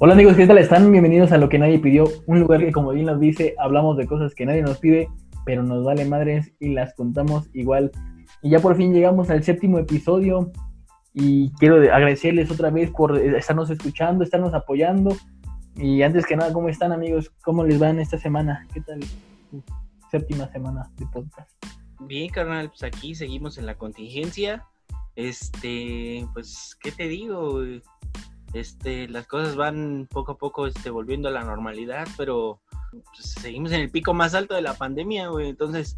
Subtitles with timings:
[0.00, 0.92] Hola amigos, ¿qué tal están?
[0.92, 4.06] Bienvenidos a Lo que nadie pidió, un lugar que como bien nos dice, hablamos de
[4.06, 5.08] cosas que nadie nos pide,
[5.44, 7.90] pero nos vale madres y las contamos igual.
[8.40, 10.52] Y ya por fin llegamos al séptimo episodio
[11.14, 15.16] y quiero agradecerles otra vez por estarnos escuchando, estarnos apoyando.
[15.74, 17.32] Y antes que nada, ¿cómo están amigos?
[17.42, 18.68] ¿Cómo les van esta semana?
[18.72, 19.00] ¿Qué tal?
[20.12, 21.50] Séptima semana de podcast.
[22.02, 24.64] Bien, carnal, pues aquí seguimos en la contingencia.
[25.16, 27.64] Este, pues, ¿qué te digo?
[28.54, 33.72] Este, las cosas van poco a poco este, volviendo a la normalidad, pero pues, seguimos
[33.72, 35.50] en el pico más alto de la pandemia, güey.
[35.50, 35.94] Entonces,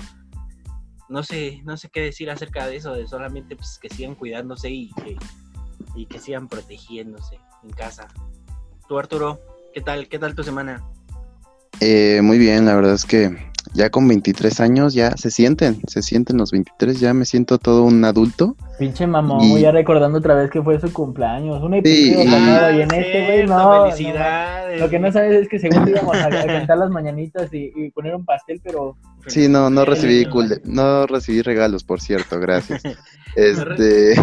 [1.08, 4.70] no sé, no sé qué decir acerca de eso, de solamente pues, que sigan cuidándose
[4.70, 5.16] y que,
[5.94, 8.08] y que sigan protegiéndose en casa.
[8.88, 9.41] Tú, Arturo,
[9.72, 10.08] ¿qué tal?
[10.08, 10.84] ¿Qué tal tu semana?
[11.80, 16.02] Eh, muy bien, la verdad es que ya con 23 años ya se sienten, se
[16.02, 18.56] sienten los 23, ya me siento todo un adulto.
[18.78, 19.60] Pinche mamón, y...
[19.60, 22.28] ya recordando otra vez que fue su cumpleaños, un episodio sí.
[22.33, 24.81] ah, y en este güey no, felicidades.
[24.81, 27.72] No, lo que no sabes es que según íbamos a, a cantar las mañanitas y,
[27.75, 32.41] y, poner un pastel, pero Sí, no, no recibí cool, no recibí regalos, por cierto,
[32.41, 32.83] gracias.
[33.36, 34.14] este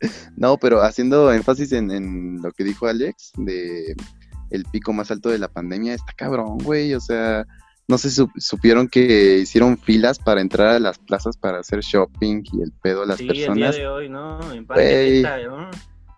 [0.36, 3.94] No, pero haciendo énfasis en, en lo que dijo Alex de
[4.50, 7.46] el pico más alto de la pandemia, está cabrón, güey, o sea,
[7.88, 12.42] no sé si supieron que hicieron filas para entrar a las plazas para hacer shopping
[12.52, 13.56] y el pedo a las sí, personas.
[13.56, 14.52] El día de hoy, ¿no?
[14.52, 15.70] En wey, ¿no?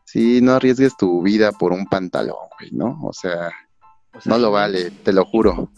[0.05, 2.99] Sí, no arriesgues tu vida por un pantalón, güey, ¿no?
[3.03, 3.51] O sea,
[4.15, 5.71] o sea no lo vale, te lo juro.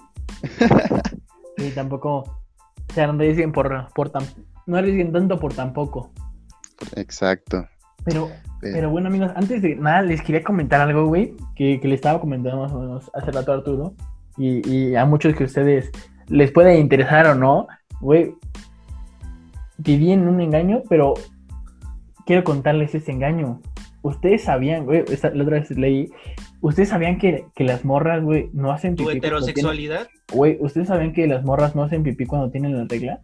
[1.56, 4.22] sí, tampoco, o sea, no arriesguen por, por tan,
[4.66, 6.12] no arriesguen tanto por tampoco.
[6.94, 7.66] Exacto.
[8.04, 8.30] Pero,
[8.60, 11.96] pero, pero, bueno, amigos, antes de nada, les quería comentar algo, güey, que, que le
[11.96, 13.94] estaba comentando más o menos hace rato a Arturo
[14.40, 15.90] y, y, a muchos que ustedes
[16.28, 17.68] les puede interesar o no,
[18.00, 18.34] güey,
[19.76, 21.12] viví en un engaño, pero
[22.24, 23.60] quiero contarles ese engaño.
[24.02, 26.10] Ustedes sabían, güey, la otra vez leí,
[26.62, 29.04] ustedes sabían que, que las morras, güey, no hacen pipí.
[29.04, 30.08] ¿Tu heterosexualidad?
[30.32, 33.20] Güey, ¿ustedes sabían que las morras no hacen pipí cuando tienen la regla?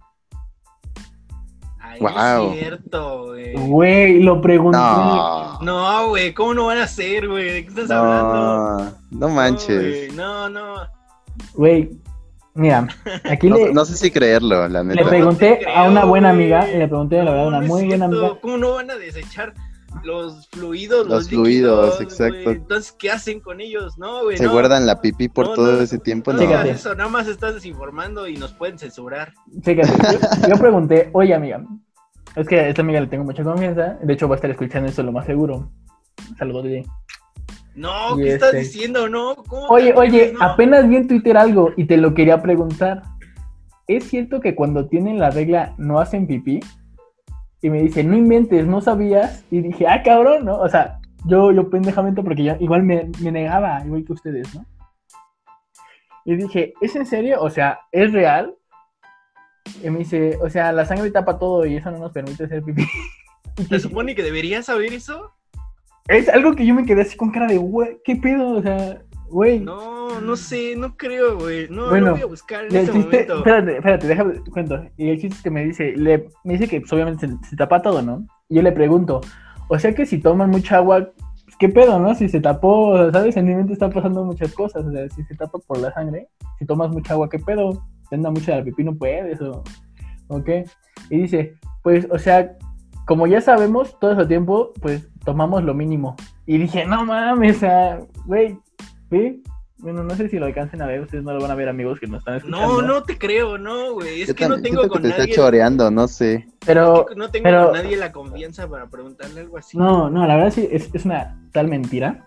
[1.79, 2.53] Ay, wow.
[2.53, 3.55] es cierto, güey.
[3.55, 4.77] Güey, lo pregunté.
[4.77, 7.53] No, güey, ¿cómo no van a hacer, güey?
[7.53, 8.99] ¿De qué estás no, hablando?
[9.13, 10.15] No manches.
[10.15, 10.96] No, no.
[11.55, 11.91] Güey,
[12.55, 12.89] mira,
[13.25, 13.73] aquí no, le.
[13.73, 15.03] No sé si creerlo, la neta.
[15.03, 18.05] Le pregunté creo, a una buena amiga, le pregunté, la verdad, una no muy buena
[18.07, 18.39] amiga.
[18.41, 19.55] ¿Cómo no van a desechar
[20.05, 21.07] los fluidos?
[21.07, 22.51] Los, los fluidos, líquidos, exacto.
[22.51, 22.57] Wey?
[22.57, 23.99] Entonces, ¿qué hacen con ellos?
[23.99, 24.37] No, güey.
[24.37, 24.53] Se no.
[24.53, 26.41] guardan la pipí por todo ese tiempo, no.
[26.41, 26.47] no.
[26.47, 26.71] Fíjate.
[26.71, 29.33] Eso, nada más estás desinformando y nos pueden censurar.
[29.63, 31.65] Fíjate, yo, yo pregunté, oye, amiga,
[32.37, 33.99] es que a esta amiga le tengo mucha confianza.
[34.03, 35.71] De hecho, va a estar escuchando esto lo más seguro.
[36.39, 36.87] Saludos de
[37.77, 38.35] No, ¿qué este...
[38.35, 39.09] estás diciendo?
[39.09, 40.43] No, ¿Cómo Oye, oye, no?
[40.43, 43.03] apenas vi en Twitter algo y te lo quería preguntar.
[43.87, 46.61] ¿Es cierto que cuando tienen la regla no hacen pipí?
[47.61, 49.45] Y me dice, no inventes, no sabías.
[49.51, 50.59] Y dije, ah, cabrón, ¿no?
[50.59, 54.65] O sea, yo, yo pendejamente, porque yo igual me, me negaba, igual que ustedes, ¿no?
[56.25, 57.41] Y dije, ¿es en serio?
[57.41, 58.55] O sea, ¿es real?
[59.83, 62.63] Y me dice, o sea, la sangre tapa todo y eso no nos permite hacer
[62.63, 62.85] pipí.
[63.69, 65.36] ¿Se supone que deberías saber eso?
[66.09, 68.51] Es algo que yo me quedé así con cara de, güey, ¿qué pedo?
[68.51, 69.61] O sea, güey.
[69.61, 71.69] No, no sé, no creo, güey.
[71.69, 73.39] No, bueno, lo voy a buscar en este chiste, momento.
[73.39, 74.85] Espérate, espérate, déjame cuento.
[74.97, 77.57] Y el chiste es que me dice, le, me dice que pues, obviamente se, se,
[77.57, 78.27] tapa todo, ¿no?
[78.49, 79.21] Y yo le pregunto,
[79.69, 81.11] o sea que si toman mucha agua,
[81.45, 82.15] pues, ¿qué pedo, no?
[82.15, 83.37] Si se tapó, ¿sabes?
[83.37, 84.85] En mi mente está pasando muchas cosas.
[84.85, 86.29] O sea, si se tapa por la sangre,
[86.59, 87.83] si tomas mucha agua, ¿qué pedo?
[88.09, 89.63] te anda mucho de la pipí, no puedes, o,
[90.29, 90.49] ¿ok?
[91.11, 92.57] Y dice, pues, o sea,
[93.07, 96.17] como ya sabemos, todo ese tiempo, pues, tomamos lo mínimo.
[96.45, 98.59] Y dije, no mames, o sea, güey,
[99.11, 99.43] ¿sí?
[99.79, 102.01] Bueno, no sé si lo alcancen a ver, ustedes no lo van a ver, amigos
[102.01, 102.67] que nos están escuchando.
[102.67, 105.25] No, no te creo, no, güey, es yo que no tengo que con te nadie...
[105.25, 106.49] está choreando, no sé.
[106.67, 109.79] Pero, es que no tengo pero, con nadie la confianza para preguntarle algo así.
[109.79, 112.27] No, no, la verdad sí, es, es una total mentira.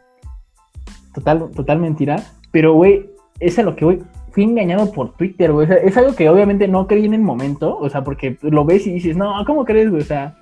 [1.14, 2.24] Total, total mentira.
[2.52, 3.10] Pero, güey,
[3.40, 5.66] es a lo que voy fui engañado por Twitter, güey.
[5.66, 8.64] O sea, es algo que obviamente no creí en el momento, o sea, porque lo
[8.64, 10.04] ves y dices, no, ¿cómo crees, güey?
[10.04, 10.36] O sea,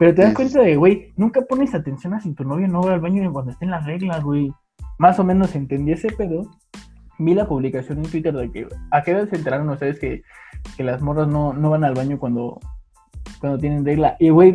[0.00, 2.94] pero te das cuenta de, güey, nunca pones atención a si tu novio no va
[2.94, 4.50] al baño cuando estén las reglas, güey.
[4.96, 6.50] Más o menos entendí ese pedo.
[7.18, 10.22] Vi la publicación en Twitter de que, ¿a qué edad se enteraron ustedes que,
[10.74, 12.58] que las morras no, no van al baño cuando,
[13.40, 14.16] cuando tienen regla?
[14.18, 14.54] Y, güey,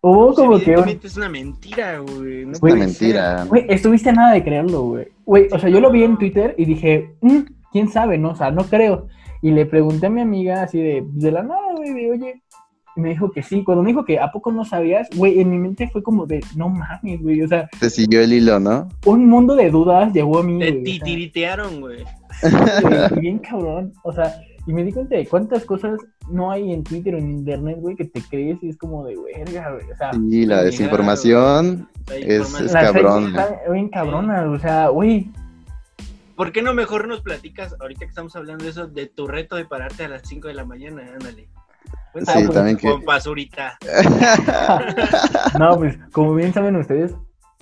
[0.00, 1.06] hubo como pues que...
[1.06, 2.46] es una mentira, güey.
[2.46, 3.44] No es una mentira.
[3.44, 5.06] Güey, estuviste a nada de creerlo, güey.
[5.24, 8.30] Güey, o sea, yo lo vi en Twitter y dije, mm, quién sabe, ¿no?
[8.30, 9.06] O sea, no creo.
[9.40, 12.42] Y le pregunté a mi amiga así de, de la nada, güey, de, oye,
[12.96, 13.62] me dijo que sí.
[13.64, 16.40] Cuando me dijo que a poco no sabías, güey, en mi mente fue como de,
[16.56, 17.68] no mames, güey, o sea.
[17.78, 18.88] Te siguió el hilo, ¿no?
[19.06, 20.58] Un mundo de dudas llegó a mí.
[20.58, 22.04] Te titiritearon, güey.
[22.40, 23.92] Sí, bien cabrón.
[24.02, 24.32] O sea,
[24.66, 25.98] Y me di cuenta de cuántas cosas
[26.30, 29.16] no hay en Twitter o en Internet, güey, que te crees y es como de
[29.16, 29.90] verga, güey.
[29.90, 33.34] O sea, Y la desinformación La es, información- es cabrón.
[33.72, 35.30] bien cabronas, o sea, güey.
[36.36, 39.56] ¿Por qué no mejor nos platicas, ahorita que estamos hablando de eso, de tu reto
[39.56, 41.02] de pararte a las 5 de la mañana?
[41.12, 41.48] Ándale.
[42.14, 42.90] Sí, pues, también que...
[42.90, 43.78] Con basurita.
[45.58, 47.14] No, pues, como bien saben ustedes,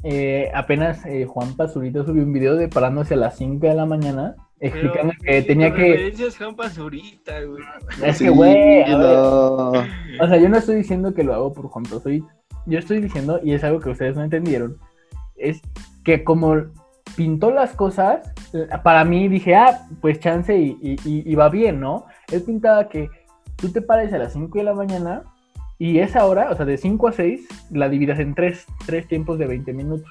[0.02, 3.86] eh, apenas eh, Juan Pazurita subió un video de parándose a las 5 de la
[3.86, 5.82] mañana, explicando que tenía que.
[5.92, 7.62] Referencias Juan Basurita, güey.
[8.02, 9.70] Es Sí, que, güey, no.
[9.70, 12.34] O sea, yo no estoy diciendo que lo hago por Juan Pazurita.
[12.66, 14.76] Yo estoy diciendo, y es algo que ustedes no entendieron,
[15.36, 15.60] es
[16.04, 16.56] que como
[17.16, 21.48] pintó las cosas, eh, para mí dije, ah, pues chance y, y- y- y va
[21.48, 22.04] bien, ¿no?
[22.30, 23.08] Él pintaba que
[23.58, 25.22] tú te pares a las 5 de la mañana
[25.78, 29.38] y esa hora, o sea, de 5 a 6, la dividas en tres, tres tiempos
[29.38, 30.08] de 20 minutos.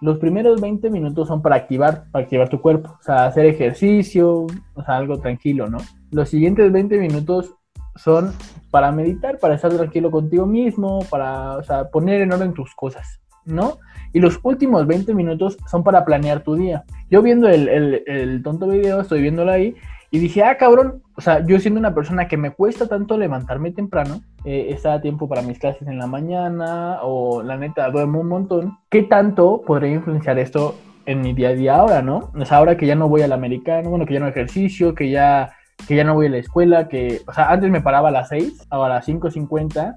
[0.00, 4.46] Los primeros 20 minutos son para activar, para activar tu cuerpo, o sea, hacer ejercicio,
[4.74, 5.78] o sea, algo tranquilo, ¿no?
[6.10, 7.54] Los siguientes 20 minutos
[7.96, 8.32] son
[8.70, 13.20] para meditar, para estar tranquilo contigo mismo, para, o sea, poner en orden tus cosas,
[13.46, 13.78] ¿no?
[14.12, 16.84] Y los últimos 20 minutos son para planear tu día.
[17.10, 19.74] Yo viendo el, el- el tonto video, estoy viéndolo ahí,
[20.14, 23.72] y dije, ah, cabrón, o sea, yo siendo una persona que me cuesta tanto levantarme
[23.72, 28.20] temprano, eh, está a tiempo para mis clases en la mañana, o la neta, duermo
[28.20, 32.30] un montón, ¿qué tanto podría influenciar esto en mi día a día ahora, no?
[32.32, 35.10] O sea, ahora que ya no voy al americano, bueno, que ya no ejercicio, que
[35.10, 35.50] ya
[35.88, 38.28] que ya no voy a la escuela, que, o sea, antes me paraba a las
[38.28, 39.96] 6, ahora a las 5.50,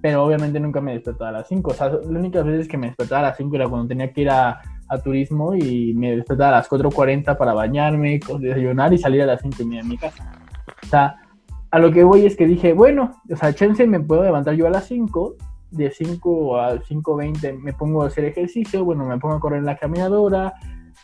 [0.00, 2.86] pero obviamente nunca me despertaba a las 5, o sea, las únicas veces que me
[2.86, 6.50] despertaba a las 5 era cuando tenía que ir a, a turismo y me despertaba
[6.50, 9.98] a las 4.40 para bañarme, desayunar y salir a las 5 y media de mi
[9.98, 10.32] casa.
[10.82, 11.16] O sea,
[11.70, 14.66] a lo que voy es que dije, bueno, o sea, chance me puedo levantar yo
[14.66, 15.36] a las 5,
[15.70, 19.66] de 5 a 5.20 me pongo a hacer ejercicio, bueno, me pongo a correr en
[19.66, 20.52] la caminadora,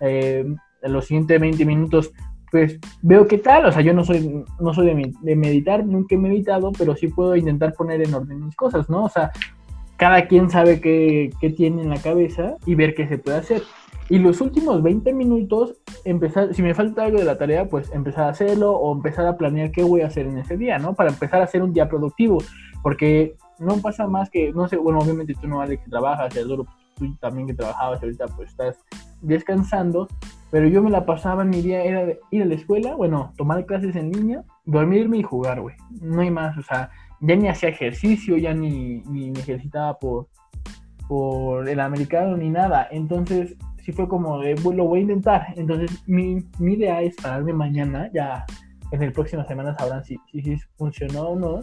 [0.00, 0.44] eh,
[0.82, 2.12] en los siguientes 20 minutos
[2.50, 6.14] pues veo qué tal, o sea, yo no soy, no soy de, de meditar, nunca
[6.14, 9.04] he meditado, pero sí puedo intentar poner en orden mis cosas, ¿no?
[9.04, 9.30] O sea,
[9.98, 13.62] cada quien sabe qué, qué tiene en la cabeza y ver qué se puede hacer.
[14.10, 15.74] Y los últimos 20 minutos,
[16.04, 19.36] empezar, si me falta algo de la tarea, pues empezar a hacerlo o empezar a
[19.36, 20.94] planear qué voy a hacer en ese día, ¿no?
[20.94, 22.38] Para empezar a hacer un día productivo,
[22.82, 26.38] porque no pasa más que, no sé, bueno, obviamente tú no, Alex, que trabajas, y
[26.38, 26.66] Arturo,
[26.96, 28.78] tú también que trabajabas, ahorita pues estás
[29.20, 30.08] descansando,
[30.50, 33.34] pero yo me la pasaba en mi día, era de ir a la escuela, bueno,
[33.36, 35.76] tomar clases en línea, dormirme y jugar, güey.
[36.00, 36.90] No hay más, o sea,
[37.20, 40.28] ya ni hacía ejercicio, ya ni, ni me ejercitaba por,
[41.08, 42.88] por el americano ni nada.
[42.90, 43.56] Entonces,
[43.88, 45.46] sí fue como de, "Bueno, lo voy a intentar.
[45.56, 48.44] Entonces, mi, mi idea es pararme mañana, ya
[48.92, 51.60] en el próximo semana sabrán si, si, si funcionó o no.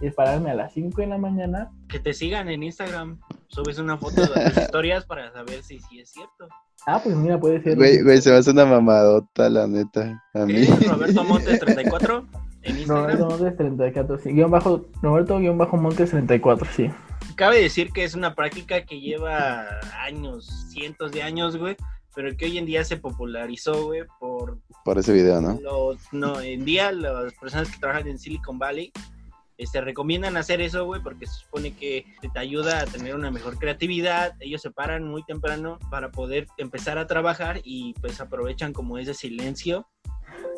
[0.00, 1.72] Es pararme a las 5 de la mañana.
[1.88, 3.18] Que te sigan en Instagram.
[3.48, 6.46] Subes una foto de tus historias para saber si, si es cierto.
[6.86, 7.76] Ah, pues mira, puede ser.
[7.76, 10.22] Güey, güey, se me hace una mamadota, la neta.
[10.34, 10.54] A mí.
[10.54, 12.24] ¿Es Roberto Montes 34
[12.62, 13.28] en Roberto Instagram.
[13.28, 14.32] Montes 34, sí.
[14.32, 16.90] Guión bajo, Roberto guion bajo Montes 34, sí.
[17.36, 19.66] Cabe decir que es una práctica que lleva
[20.02, 21.76] años, cientos de años, güey,
[22.14, 25.58] pero que hoy en día se popularizó, güey, por Por ese video, ¿no?
[25.60, 28.92] los, no, en día las personas que trabajan en Silicon Valley
[29.56, 33.56] este, recomiendan hacer eso, güey, porque se supone que te ayuda a tener una mejor
[33.56, 34.32] creatividad.
[34.40, 39.14] Ellos se paran muy temprano para poder empezar a trabajar y pues aprovechan como ese
[39.14, 39.86] silencio.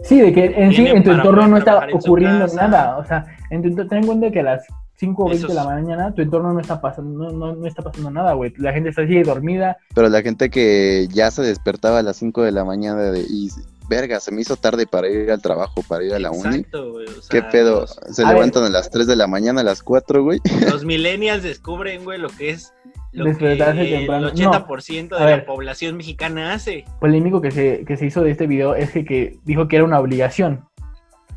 [0.02, 2.96] Sí, de que en sí, en tu entorno no está ocurriendo nada.
[2.96, 4.66] O sea, en tu, ten en cuenta que las
[4.98, 7.82] 5 o 20 de la mañana tu entorno no está pasando, no, no, no está
[7.82, 8.52] pasando nada, güey.
[8.58, 9.76] La gente está así dormida.
[9.94, 13.50] Pero la gente que ya se despertaba a las 5 de la mañana de, y,
[13.88, 16.56] verga, se me hizo tarde para ir al trabajo, para ir a la uni.
[16.56, 17.06] Exacto, güey.
[17.06, 17.80] o ¿Qué sea, pedo?
[17.82, 20.40] Los, Se A levantan a las 3 de la mañana, a las 4, güey.
[20.70, 22.72] los millennials descubren, güey, lo que es
[23.12, 24.28] lo que Despertarse el temprano.
[24.30, 25.46] 80% No, de a la ver.
[25.46, 26.84] población mexicana hace.
[27.00, 29.84] Polémico que se, que se hizo de este video es que, que dijo que era
[29.86, 30.64] una obligación.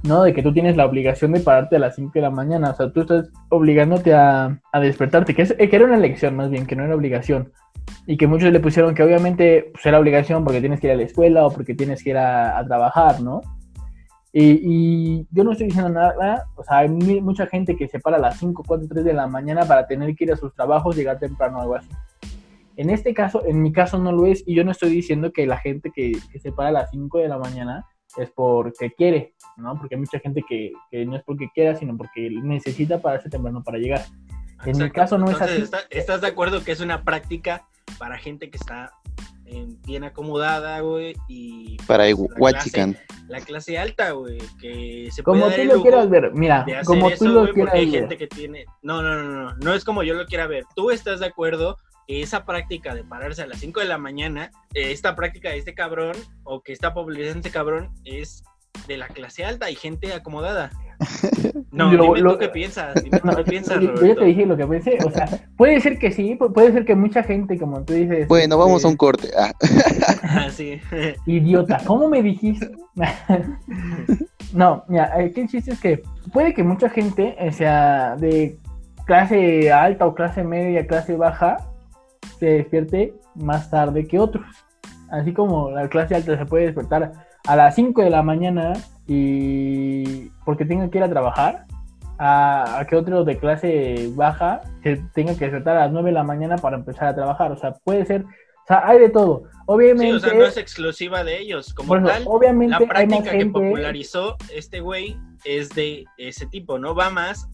[0.03, 0.23] ¿No?
[0.23, 2.71] De que tú tienes la obligación de pararte a las 5 de la mañana.
[2.71, 5.35] O sea, tú estás obligándote a, a despertarte.
[5.35, 7.51] Que, es, que era una elección, más bien, que no era obligación.
[8.05, 10.95] Y que muchos le pusieron que obviamente pues, era obligación porque tienes que ir a
[10.95, 13.41] la escuela o porque tienes que ir a, a trabajar, ¿no?
[14.31, 18.17] Y, y yo no estoy diciendo nada, o sea, hay mucha gente que se para
[18.17, 20.95] a las 5, 4, 3 de la mañana para tener que ir a sus trabajos,
[20.95, 21.89] llegar temprano o algo así.
[22.77, 25.47] En este caso, en mi caso no lo es, y yo no estoy diciendo que
[25.47, 27.85] la gente que, que se para a las 5 de la mañana
[28.21, 29.77] es porque quiere, ¿no?
[29.77, 33.63] Porque hay mucha gente que, que no es porque quiera, sino porque necesita pararse temprano
[33.63, 34.01] para llegar.
[34.65, 35.61] En mi caso no es así.
[35.61, 37.65] está- ¿Estás de acuerdo que es una práctica
[37.97, 38.91] para gente que está
[39.45, 41.15] eh, bien acomodada, güey?
[41.27, 42.97] Y Para pues, la, clase, Huachican.
[43.29, 46.65] la clase alta, güey, que se puede Como dar tú el lo quieras ver, mira,
[46.85, 47.99] como eso, tú lo güey, quieras hay ver.
[48.01, 48.65] gente que tiene...
[48.83, 50.65] No, no, no, no, no es como yo lo quiera ver.
[50.75, 51.77] ¿Tú estás de acuerdo
[52.09, 55.59] que esa práctica de pararse a las 5 de la mañana, eh, esta práctica de
[55.59, 58.43] este cabrón, o que está popularizando este cabrón, es
[58.87, 60.71] de la clase alta y gente acomodada.
[61.71, 64.43] No, Lo- dime lo- tú qué piensas, dime tú No, qué piensas, yo, te dije
[64.47, 67.59] lo que pensé, o sea, puede ser que sí, pu- puede ser que mucha gente,
[67.59, 69.29] como tú dices, Bueno, vamos a un este, corte.
[69.37, 69.51] Ah,
[70.23, 70.81] Ah, sí.
[71.27, 72.71] idiota, ¿cómo me dijiste?
[74.51, 76.01] no, mira, aquí el chiste es que
[76.33, 78.57] puede que mucha gente, o sea, de
[79.05, 81.57] clase alta o clase media, clase baja,
[82.39, 84.45] se despierte más tarde que otros.
[85.11, 87.11] Así como la clase alta se puede despertar
[87.47, 88.73] a las 5 de la mañana
[89.07, 91.65] y porque tenga que ir a trabajar,
[92.17, 96.13] a, a que otro de clase baja se tenga que despertar a las 9 de
[96.13, 97.51] la mañana para empezar a trabajar.
[97.51, 99.43] O sea, puede ser, o sea, hay de todo.
[99.65, 101.73] Obviamente, Sí, o sea, no es exclusiva de ellos.
[101.73, 103.51] Como eso, tal, obviamente la práctica que gente.
[103.53, 106.93] popularizó este güey es de ese tipo, ¿no?
[106.93, 107.47] Va más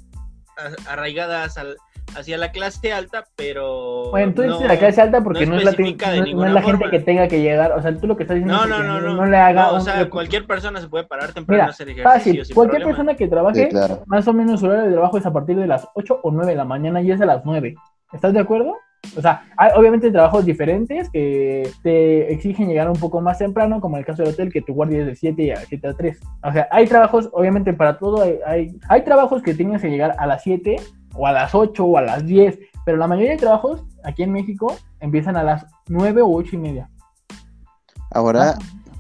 [0.87, 1.75] arraigadas al-
[2.17, 4.09] hacia la clase alta, pero.
[4.11, 6.61] Bueno, tú dices no- la clase alta porque no no, es la, no- es la
[6.61, 7.71] gente que tenga que llegar.
[7.73, 9.15] O sea, tú lo que estás diciendo No, es no, que no, no.
[9.15, 11.69] no le haga No, o un- sea, cualquier persona se puede parar temprano Mira, a
[11.69, 12.11] hacer ejercicio.
[12.11, 12.97] Fácil, sin cualquier problema.
[12.97, 14.03] persona que trabaje, Sí, claro.
[14.05, 16.51] más o menos su horario de trabajo es a partir de las 8 o 9
[16.51, 17.75] de la mañana y es a las 9.
[18.13, 18.75] ¿Estás de acuerdo?
[19.15, 23.97] O sea, hay obviamente trabajos diferentes que te exigen llegar un poco más temprano, como
[23.97, 26.19] el caso del hotel, que tu guardia es de 7 a 7 a 3.
[26.43, 30.15] O sea, hay trabajos, obviamente para todo, hay, hay, hay trabajos que tienes que llegar
[30.17, 30.77] a las 7
[31.15, 34.31] o a las 8 o a las 10, pero la mayoría de trabajos aquí en
[34.31, 36.89] México empiezan a las 9 o 8 y media.
[38.11, 38.55] ahora,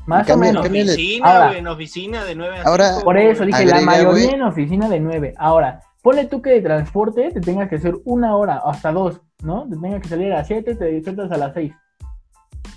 [0.07, 0.63] Más o Cambia- En menos.
[0.65, 0.91] cambia- Cámbiale.
[0.93, 3.85] oficina, Ahora- güey, en oficina de 9 a Ahora- 5, Por eso dije, la Agrega,
[3.85, 4.29] mayoría güey.
[4.35, 5.33] en oficina de 9.
[5.37, 9.67] Ahora, ponle tú que de transporte te tengas que hacer una hora, hasta dos, ¿no?
[9.67, 11.73] Te tengas que salir a las 7, te despiertas a las 6.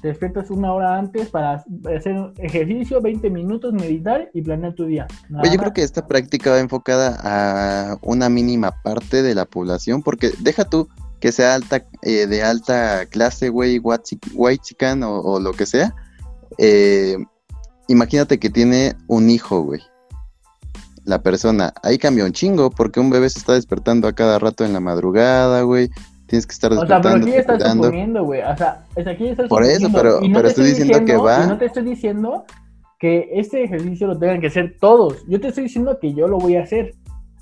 [0.00, 1.55] Te despiertas una hora antes para
[1.97, 5.07] hacer ejercicio, 20 minutos, meditar y planear tu día.
[5.28, 5.59] Nada yo más.
[5.59, 10.64] creo que esta práctica va enfocada a una mínima parte de la población, porque deja
[10.64, 10.88] tú
[11.21, 15.95] que sea alta, eh, de alta clase, güey, white chican o, o lo que sea.
[16.59, 17.17] eh,
[17.88, 19.81] imagínate que tiene un hijo, güey.
[21.05, 24.64] La persona, ahí cambia un chingo, porque un bebé se está despertando a cada rato
[24.64, 25.90] en la madrugada, güey.
[26.28, 27.85] Tienes que estar O sea, pero despertando, aquí estás cuidando.
[27.85, 28.42] suponiendo, güey.
[28.42, 31.44] O sea, es aquí estás Por eso, pero- Y pero estoy diciendo que va.
[31.44, 32.44] y no te estoy diciendo
[33.00, 35.25] que este ejercicio lo tengan que hacer todos.
[35.26, 36.94] Yo te estoy diciendo que yo lo voy a hacer.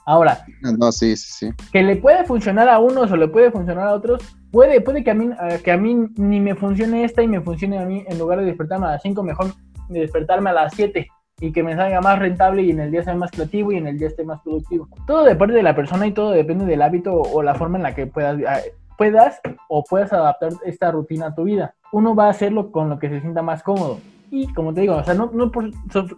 [0.09, 1.51] Ahora, Ah, No, sí, sí, sí.
[1.73, 5.11] que le puede funcionar a unos o le puede funcionar a otros, puede, puede que
[5.11, 5.31] a mí,
[5.65, 8.45] que a mí ni me funcione esta y me funcione a mí, en lugar de
[8.45, 9.53] despertarme a las 5, mejor
[9.89, 11.09] de despertarme a las 7
[11.41, 13.87] y que me salga más rentable y en el día sea más creativo y en
[13.87, 14.89] el día esté más productivo.
[15.07, 17.95] Todo depende de la persona y todo depende del hábito o la forma en la
[17.95, 18.59] que puedas, ah,
[18.97, 21.75] puedas o puedas adaptar esta rutina a tu vida.
[21.93, 23.99] Uno va a hacerlo con lo que se sienta más cómodo.
[24.31, 25.53] Y como te digo, o sea, no, no,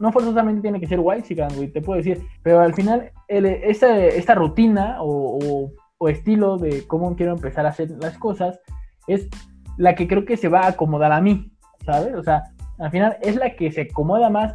[0.01, 3.99] no forzosamente tiene que ser white güey, te puedo decir, pero al final el- esta,
[3.99, 8.61] esta rutina o, o- o estilo de cómo quiero empezar a hacer las cosas
[9.09, 9.29] es
[9.77, 11.51] la que creo que se va a acomodar a mí,
[11.85, 12.15] ¿sabes?
[12.15, 12.45] O sea,
[12.79, 14.53] al final es la que se acomoda más,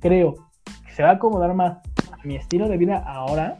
[0.00, 0.34] creo,
[0.86, 1.78] que se va a acomodar más
[2.12, 3.58] a mi estilo de vida ahora,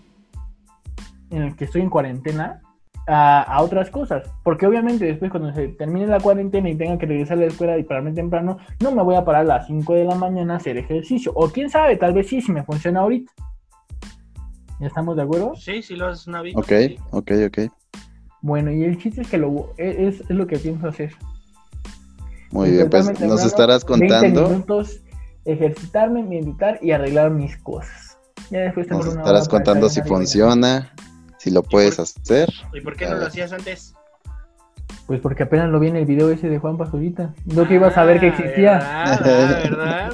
[1.31, 2.61] en el que estoy en cuarentena,
[3.07, 4.29] a, a otras cosas.
[4.43, 7.79] Porque obviamente después cuando se termine la cuarentena y tenga que regresar a la escuela
[7.79, 10.57] y pararme temprano, no me voy a parar a las 5 de la mañana a
[10.57, 11.33] hacer ejercicio.
[11.35, 13.33] O quién sabe, tal vez sí, si me funciona ahorita.
[14.81, 15.55] ¿Ya estamos de acuerdo?
[15.57, 16.59] Sí, sí lo haces una vida.
[16.59, 16.73] Ok,
[17.11, 17.59] ok, ok.
[18.43, 21.15] Bueno, y el chiste es que lo, es, es lo que pienso hacer.
[22.51, 24.49] Muy bien, pues nos estarás 20 contando.
[24.49, 25.03] minutos,
[25.45, 28.19] ejercitarme, meditar y arreglar mis cosas.
[28.51, 30.93] Ya después tengo Nos una estarás contando si funciona,
[31.39, 32.49] si lo puedes hacer.
[32.73, 33.29] ¿Y por qué no lo ver.
[33.29, 33.95] hacías antes?
[35.07, 37.35] Pues porque apenas lo vi en el video ese de Juan Pazurita.
[37.47, 38.73] Yo que iba a saber que Ah, existía.
[38.79, 39.21] ¿Verdad?
[39.25, 40.13] Ah, ¿verdad?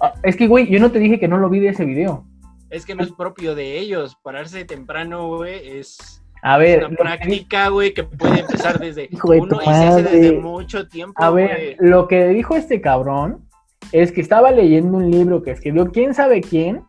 [0.00, 2.24] Ah, Es que, güey, yo no te dije que no lo vi de ese video.
[2.70, 4.16] Es que no es propio de ellos.
[4.22, 9.08] Pararse temprano, güey, es A ver, una lo que- práctica, güey, que puede empezar desde
[9.10, 11.90] Hijo de uno y se hace desde mucho tiempo, a ver, güey.
[11.90, 13.45] lo que dijo este cabrón
[13.92, 16.82] es que estaba leyendo un libro que escribió quién sabe quién,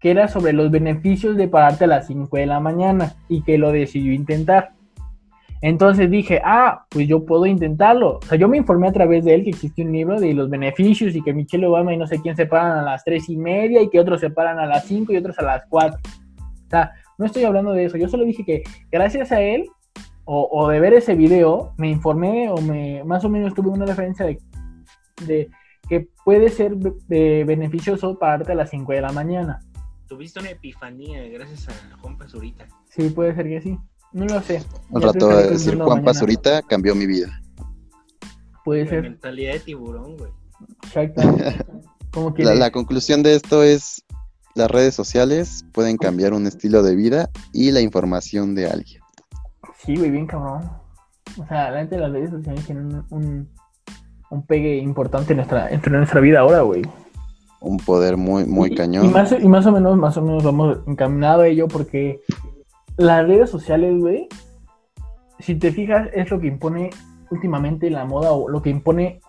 [0.00, 3.58] que era sobre los beneficios de pararte a las 5 de la mañana y que
[3.58, 4.72] lo decidió intentar.
[5.60, 8.18] Entonces dije, ah, pues yo puedo intentarlo.
[8.18, 10.50] O sea, yo me informé a través de él que existía un libro de los
[10.50, 13.36] beneficios y que Michelle Obama y no sé quién se paran a las tres y
[13.36, 16.00] media y que otros se paran a las 5 y otros a las 4.
[16.04, 17.96] O sea, no estoy hablando de eso.
[17.96, 19.66] Yo solo dije que gracias a él
[20.24, 23.86] o, o de ver ese video, me informé o me más o menos tuve una
[23.86, 25.48] referencia de
[25.92, 29.60] que puede ser be- beneficioso pararte a las 5 de la mañana.
[30.08, 32.66] Tuviste una epifanía gracias a Juan Pazurita.
[32.88, 33.78] Sí, puede ser que sí.
[34.14, 34.62] No lo sé.
[34.88, 36.04] Un rato a decir Juan mañana.
[36.06, 37.28] Pazurita cambió mi vida.
[38.64, 39.02] Puede La ser.
[39.02, 40.30] mentalidad de tiburón, güey.
[40.84, 41.62] Exactamente.
[42.10, 44.02] Como La, la conclusión de esto es,
[44.54, 49.02] las redes sociales pueden cambiar un estilo de vida y la información de alguien.
[49.84, 50.70] Sí, güey, bien cabrón.
[51.38, 53.48] O sea, la gente de las redes sociales tienen un, un,
[54.32, 56.82] un pegue importante en nuestra, en nuestra vida ahora, güey.
[57.60, 59.04] un poder muy, muy Y- cañón.
[59.04, 62.20] Y más, y más o menos, más o menos vamos encaminado a ello porque
[62.96, 64.26] las redes sociales, güey,
[65.38, 66.90] si te fijas, es lo que impone
[67.30, 69.20] últimamente la moda o lo que impone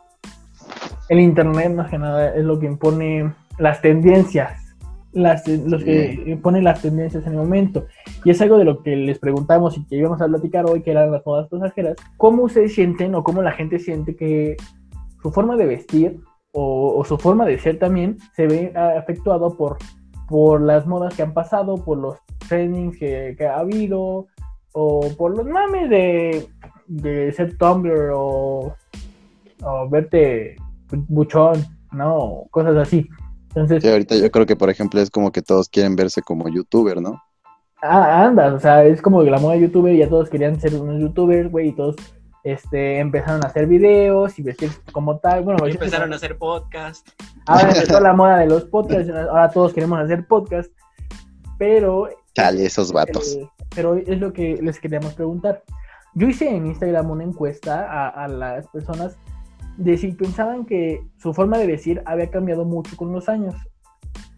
[1.10, 4.76] el internet, más que nada, es lo que impone las tendencias,
[5.12, 7.86] las, los que imponen las tendencias en el momento.
[8.26, 10.92] Y es algo de lo que les preguntamos y que íbamos a platicar hoy, que
[10.92, 11.98] eran las modas pasajeras.
[12.18, 14.56] ¿Cómo ustedes sienten o cómo la gente siente que
[15.24, 16.20] su forma de vestir
[16.52, 19.78] o, o su forma de ser también se ve ah, afectuado por,
[20.28, 24.28] por las modas que han pasado, por los trainings que, que ha habido,
[24.74, 26.48] o por los mames de,
[26.88, 28.76] de ser Tumblr o,
[29.64, 30.56] o verte
[30.92, 32.46] buchón, ¿no?
[32.52, 33.08] Cosas así.
[33.50, 36.50] Entonces, Sí, ahorita yo creo que, por ejemplo, es como que todos quieren verse como
[36.50, 37.22] youtuber, ¿no?
[37.84, 41.52] ah, anda, o sea, es como la moda youtuber, ya todos querían ser unos youtubers,
[41.52, 41.96] güey, y todos
[42.44, 45.44] este, empezaron a hacer videos y vestir como tal.
[45.44, 47.08] Bueno, Y empezaron como- a hacer podcast.
[47.46, 50.72] Ahora empezó la moda de los podcasts, ahora todos queremos hacer podcast,
[51.58, 53.36] pero, Chale, esos vatos.
[53.36, 55.64] eh, pero es lo que les queríamos preguntar.
[56.16, 59.18] Yo hice en Instagram una encuesta a, a las personas
[59.78, 63.56] de si pensaban que su forma de vestir había cambiado mucho con los años.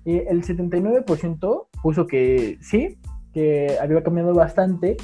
[0.05, 2.97] Y el 79% puso que sí,
[3.33, 4.95] que había cambiado bastante.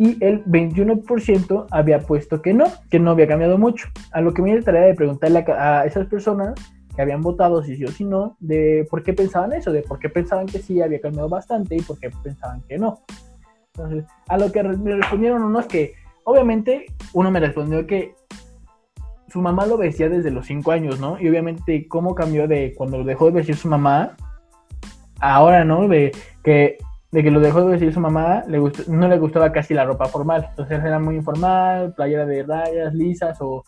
[0.00, 3.86] Y el 21% había puesto que no, que no había cambiado mucho.
[4.12, 6.54] A lo que me dio tarea de preguntarle a, a esas personas
[6.96, 9.98] que habían votado si sí o si no, de por qué pensaban eso, de por
[9.98, 13.00] qué pensaban que sí había cambiado bastante y por qué pensaban que no.
[13.74, 15.92] Entonces, a lo que me respondieron unos que,
[16.24, 18.14] obviamente, uno me respondió que
[19.28, 21.20] su mamá lo vestía desde los 5 años, ¿no?
[21.20, 24.16] Y obviamente, cómo cambió de cuando lo dejó de vestir su mamá,
[25.20, 25.88] ahora, ¿no?
[25.88, 26.78] De que,
[27.12, 29.84] de que lo dejó de vestir su mamá, le gustó- no le gustaba casi la
[29.84, 30.46] ropa formal.
[30.50, 33.64] Entonces era muy informal, playera de rayas lisas o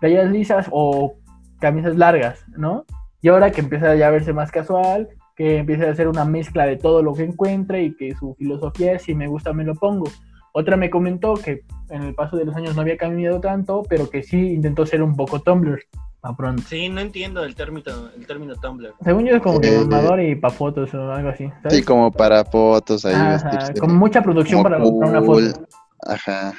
[0.00, 1.14] playeras lisas o
[1.58, 2.84] camisas largas, ¿no?
[3.22, 6.66] Y ahora que empieza ya a verse más casual, que empieza a hacer una mezcla
[6.66, 9.74] de todo lo que encuentre y que su filosofía es si me gusta me lo
[9.74, 10.06] pongo.
[10.52, 14.08] Otra me comentó que en el paso de los años no había cambiado tanto, pero
[14.08, 15.78] que sí intentó ser un poco Tumblr
[16.26, 16.62] a pronto.
[16.68, 18.94] Sí, no entiendo el término, el término Tumblr.
[19.02, 21.78] Según yo es como que Eh, mamador y pa' fotos o algo así, ¿sabes?
[21.78, 23.14] Sí, como para fotos ahí.
[23.14, 25.50] Ajá, con mucha producción para, para una cool.
[25.52, 25.68] foto.
[26.06, 26.52] Ajá.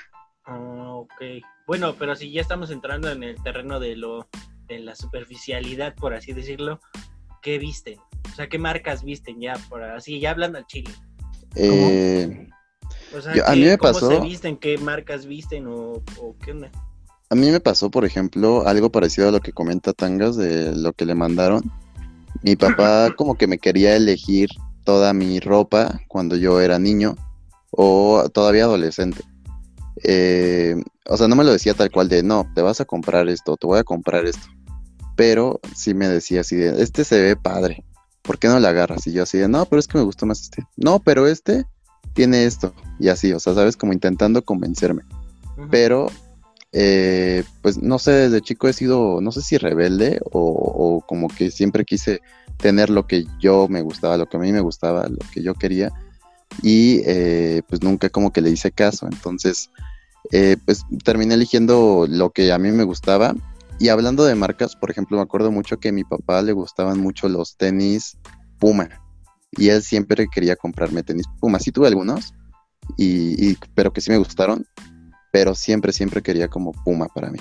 [0.45, 1.21] Ah, ok.
[1.67, 4.27] Bueno, pero si ya estamos entrando en el terreno de lo
[4.67, 6.79] de la superficialidad, por así decirlo,
[7.41, 7.99] ¿qué visten?
[8.31, 9.53] O sea, ¿qué marcas visten ya?
[9.69, 10.91] Por así, ya hablando al chile.
[11.55, 12.47] Eh,
[13.15, 14.57] O sea, Yo- a ¿qué- mí me ¿cómo pasó- se visten?
[14.57, 15.67] ¿Qué marcas visten?
[15.67, 16.69] ¿O, o qué onda?
[17.29, 20.93] A mí me pasó, por ejemplo, algo parecido a lo que comenta Tangas de lo
[20.93, 21.71] que le mandaron.
[22.41, 24.49] Mi papá como que me quería elegir
[24.83, 27.15] toda mi ropa cuando yo era niño
[27.71, 29.23] o todavía adolescente.
[30.03, 33.27] Eh, o sea, no me lo decía tal cual de, no, te vas a comprar
[33.27, 34.47] esto, te voy a comprar esto.
[35.15, 37.83] Pero sí me decía así de, este se ve padre,
[38.21, 39.07] ¿por qué no le agarras?
[39.07, 40.65] Y yo así de, no, pero es que me gustó más este.
[40.77, 41.65] No, pero este
[42.13, 42.73] tiene esto.
[42.99, 45.01] Y así, o sea, sabes, como intentando convencerme
[45.69, 46.07] pero
[46.79, 51.49] eh, pues no sé, desde chico he sido, no sé si rebelde o, como que
[51.49, 52.21] siempre quise
[52.57, 55.55] tener lo que yo me gustaba, lo que a mí me gustaba, lo que yo
[55.55, 55.91] quería.
[56.61, 59.71] Y eh, pues nunca como que le hice caso, entonces
[60.31, 63.33] eh, pues terminé eligiendo lo que a mí me gustaba.
[63.79, 66.99] Y hablando de marcas, por ejemplo, me acuerdo mucho que a mi papá le gustaban
[66.99, 68.19] mucho los tenis
[68.59, 68.87] Puma.
[69.51, 72.35] Y él siempre quería comprarme tenis Puma, sí tuve algunos
[72.97, 74.63] y- pero que sí me gustaron
[75.31, 77.39] pero siempre, siempre quería como Puma para mí.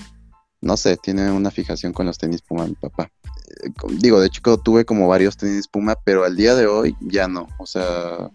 [0.60, 3.10] No sé, tiene una fijación con los tenis Puma mi papá.
[3.64, 7.28] Eh, digo, de chico tuve como varios tenis Puma, pero al día de hoy ya
[7.28, 7.46] no.
[7.58, 8.30] O sea,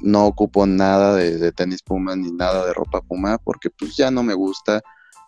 [0.00, 4.10] no ocupo nada de, de tenis Puma ni nada de ropa Puma porque pues ya
[4.10, 4.80] no me gusta,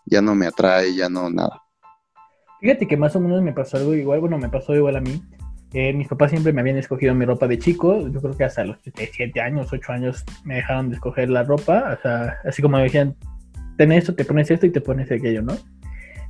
[0.06, 1.62] ya no me atrae, ya no nada.
[2.60, 5.22] Fíjate que más o menos me pasó algo igual, bueno, me pasó igual a mí.
[5.74, 8.64] Eh, mis papás siempre me habían escogido mi ropa de chico, yo creo que hasta
[8.64, 11.98] los 7 años, 8 años me dejaron de escoger la ropa,
[12.44, 13.16] así como me decían,
[13.76, 15.54] ten esto, te pones esto y te pones aquello, ¿no?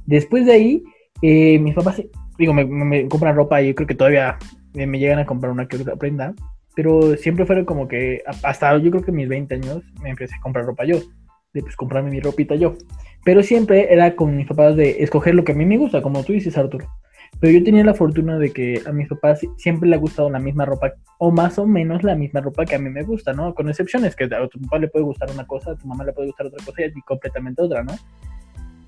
[0.07, 0.83] Después de ahí,
[1.22, 2.03] eh, mis papás,
[2.37, 4.38] digo, me, me- compran ropa y yo creo que todavía
[4.74, 6.35] eh, me llegan a comprar una que otra prenda,
[6.74, 10.40] pero siempre fueron como que, hasta yo creo que mis 20 años me empecé a
[10.40, 10.98] comprar ropa yo,
[11.53, 12.74] de pues comprarme mi ropita yo.
[13.24, 16.22] Pero siempre era con mis papás de escoger lo que a mí me gusta, como
[16.24, 16.87] tú dices, Arturo.
[17.40, 20.29] Pero yo tenía la fortuna de que a mis papás si- siempre le ha gustado
[20.29, 23.33] la misma ropa, o más o menos la misma ropa que a mí me gusta,
[23.33, 23.55] ¿no?
[23.55, 26.12] Con excepciones, que a tu papá le puede gustar una cosa, a tu mamá le
[26.12, 27.94] puede gustar otra cosa y a ti completamente otra, ¿no?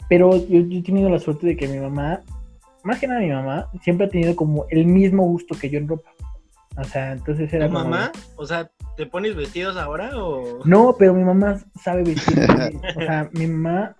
[0.08, 2.20] Pero yo, yo he tenido la suerte de que mi mamá,
[2.82, 5.86] más que nada mi mamá, siempre ha tenido como el mismo gusto que yo en
[5.86, 6.10] ropa.
[6.76, 8.10] O sea, entonces era ¿Tu como- mamá?
[8.36, 10.60] O sea, ¿te pones vestidos ahora o...?
[10.64, 12.38] No, pero mi mamá sabe vestir.
[12.96, 13.96] o sea, mi mamá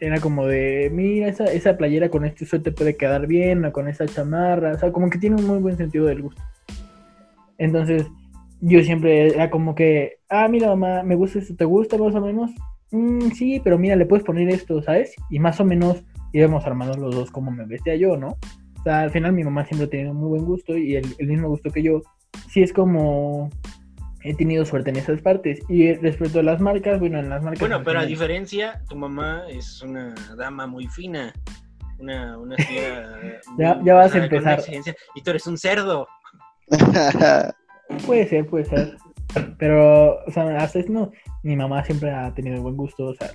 [0.00, 3.86] era como de, mira, esa, esa playera con este suéter puede quedar bien, o con
[3.88, 6.42] esa chamarra, o sea, como que tiene un muy buen sentido del gusto.
[7.58, 8.06] Entonces,
[8.60, 12.20] yo siempre era como que, ah, mira, mamá, me gusta esto, ¿te gusta más o
[12.20, 12.50] menos?
[12.90, 15.14] "Mm, sí, pero mira, le puedes poner esto, ¿sabes?
[15.30, 18.36] Y más o menos íbamos armando los dos como me vestía yo, ¿no?
[18.78, 21.26] O sea, al final mi mamá siempre ha tenido muy buen gusto y el, el
[21.28, 22.02] mismo gusto que yo.
[22.48, 23.50] Sí es como
[24.22, 25.60] he tenido suerte en esas partes.
[25.68, 27.60] Y respecto a las marcas, bueno, en las marcas...
[27.60, 31.32] Bueno, pero a diferencia, tu mamá es una dama muy fina.
[31.98, 33.18] Una, una señora
[33.58, 34.60] Ya- muy- ya vas a empezar.
[35.14, 36.06] Y tú eres un cerdo.
[38.06, 38.96] Puede ser, puede ser.
[39.58, 41.10] Pero, o sea, hasta eso no.
[41.42, 43.30] Mi mamá siempre ha tenido buen gusto, o sea.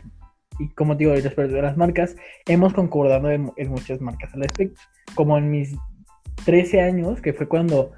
[0.60, 2.16] Y como te digo, respecto a las marcas,
[2.48, 4.80] hemos concordado en, en muchas marcas al respecto.
[5.14, 5.76] Como en mis
[6.46, 7.92] 13 años, que fue cuando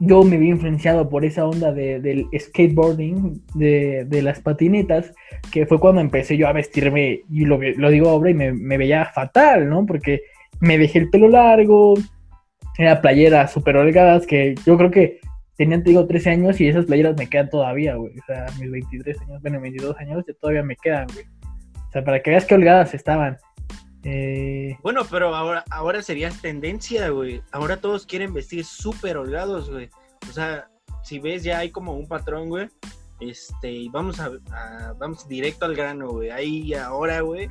[0.00, 5.12] yo me vi influenciado por esa onda de- del skateboarding, de, de las patinetas,
[5.52, 9.06] que fue cuando empecé yo a vestirme, y lo, lo digo ahora, y me, veía
[9.06, 9.86] fatal, ¿no?
[9.86, 10.22] Porque
[10.60, 11.94] me dejé el pelo largo,
[12.78, 15.18] era playeras súper holgadas, que yo creo que
[15.56, 18.12] tenían, te digo, 13 años y esas playeras me quedan todavía, güey.
[18.16, 21.26] O sea, mis 23 años, bueno, 22 años ya todavía me quedan, güey.
[21.88, 23.36] O sea, para que veas qué holgadas estaban.
[24.10, 27.42] Eh, Bueno, pero ahora, ahora serías tendencia, güey.
[27.52, 29.90] Ahora todos quieren vestir súper holgados, güey.
[30.28, 30.70] O sea,
[31.02, 32.68] si ves, ya hay como un patrón, güey.
[33.20, 36.30] Este, vamos a, a- vamos directo al grano, güey.
[36.30, 37.48] Hay ahora, güey,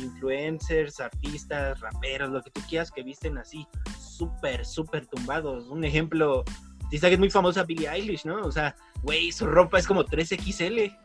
[0.00, 3.66] influencers, artistas, raperos, lo que tú quieras que visten así,
[3.98, 5.68] súper, súper tumbados.
[5.68, 6.44] Un ejemplo,
[6.90, 8.40] dice que es muy famosa Billie Eilish, ¿no?
[8.42, 10.96] O sea, güey, su ropa es como 3XL.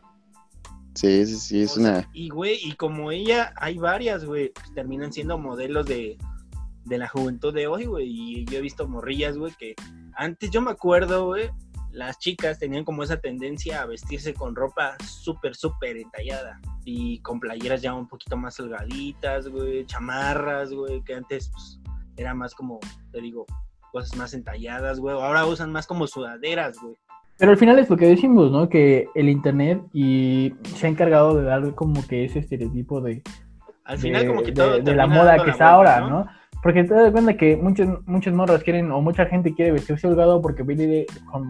[0.94, 2.10] Sí, sí, sí, es O sea, una...
[2.12, 6.16] y, güey, y como ella, hay varias, güey, pues, terminan siendo modelos de,
[6.84, 8.06] de la juventud de hoy, güey.
[8.08, 9.74] Y yo he visto morrillas, güey, que
[10.14, 11.50] antes yo me acuerdo, güey,
[11.90, 16.60] las chicas tenían como esa tendencia a vestirse con ropa súper, súper entallada.
[16.84, 21.80] Y con playeras ya un poquito más holgaditas, güey, chamarras, güey, que antes, pues,
[22.16, 22.78] era más como,
[23.10, 23.46] te digo,
[23.92, 25.14] cosas más entalladas, güey.
[25.14, 26.96] Ahora usan más como sudaderas, güey.
[27.38, 28.68] Pero al final es lo que decimos, ¿no?
[28.68, 33.22] Que el internet y se ha encargado de dar como que ese estereotipo de,
[33.84, 34.72] Al final, de, como que de- todo.
[34.72, 36.26] de la termina moda que la está vuelta, ahora, ¿no?
[36.62, 40.40] Porque te das cuenta que muchos, muchas morras quieren, o mucha gente quiere vestirse holgado
[40.40, 41.04] porque Billie,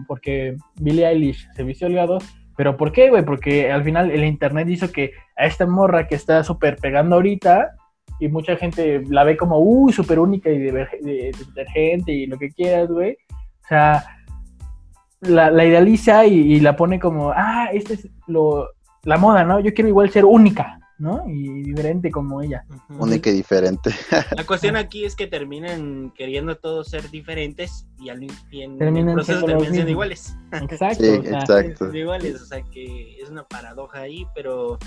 [0.07, 2.17] porque Billie Eilish se vistió holgado.
[2.57, 3.23] Pero ¿por qué, güey?
[3.23, 7.75] Porque al final el internet hizo que a esta morra que está súper pegando ahorita,
[8.19, 12.25] y mucha gente la ve como, uy, súper única y de, de- de detergente y
[12.27, 13.17] lo que quieras, güey.
[13.31, 14.03] O sea,
[15.21, 18.69] la, la idealiza y, y la pone como, ah, esta es lo,
[19.03, 19.59] la moda, ¿no?
[19.59, 21.23] Yo quiero igual ser única, ¿no?
[21.27, 22.65] Y diferente como ella.
[22.89, 23.91] Única y diferente.
[24.35, 29.09] La cuestión aquí es que terminan queriendo todos ser diferentes y, al, y en Terminan
[29.09, 30.35] el proceso siendo terminan iguales.
[30.51, 31.03] Exacto.
[31.03, 31.95] Sí, o sea, exacto.
[31.95, 34.77] Iguales, o sea que es una paradoja ahí, pero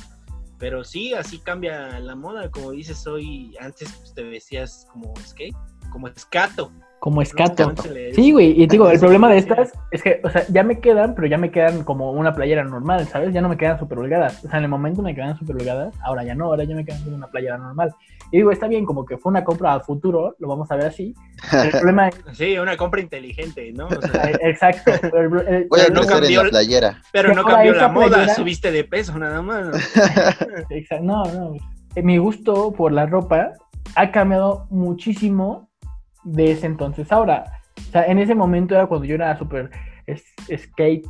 [0.58, 5.54] pero sí, así cambia la moda, como dices hoy, antes pues, te vestías como skate,
[5.92, 6.72] como escato.
[7.00, 7.72] Como escato.
[7.80, 10.64] Se le Sí, güey, y digo, el problema de estas es que, o sea, ya
[10.64, 13.32] me quedan, pero ya me quedan como una playera normal, ¿sabes?
[13.32, 14.44] Ya no me quedan súper holgadas.
[14.44, 16.84] O sea, en el momento me quedan súper holgadas, ahora ya no, ahora ya me
[16.84, 17.94] quedan como una playera normal.
[18.32, 20.86] Y digo, está bien, como que fue una compra a futuro, lo vamos a ver
[20.86, 21.14] así.
[21.52, 23.86] el problema es, Sí, una compra inteligente, ¿no?
[23.86, 24.90] O sea, exacto.
[25.00, 27.02] pero el- el- Voy a el- no cambió- la playera.
[27.12, 29.66] pero no cambió la moda, playera- subiste de peso nada más.
[29.68, 29.72] ¿no?
[30.70, 31.52] Exacto, no, no.
[32.02, 33.52] Mi gusto por la ropa
[33.94, 35.67] ha cambiado muchísimo
[36.24, 37.10] de ese entonces.
[37.12, 37.44] Ahora,
[37.76, 39.70] o sea, en ese momento era cuando yo era súper
[40.56, 41.06] skate,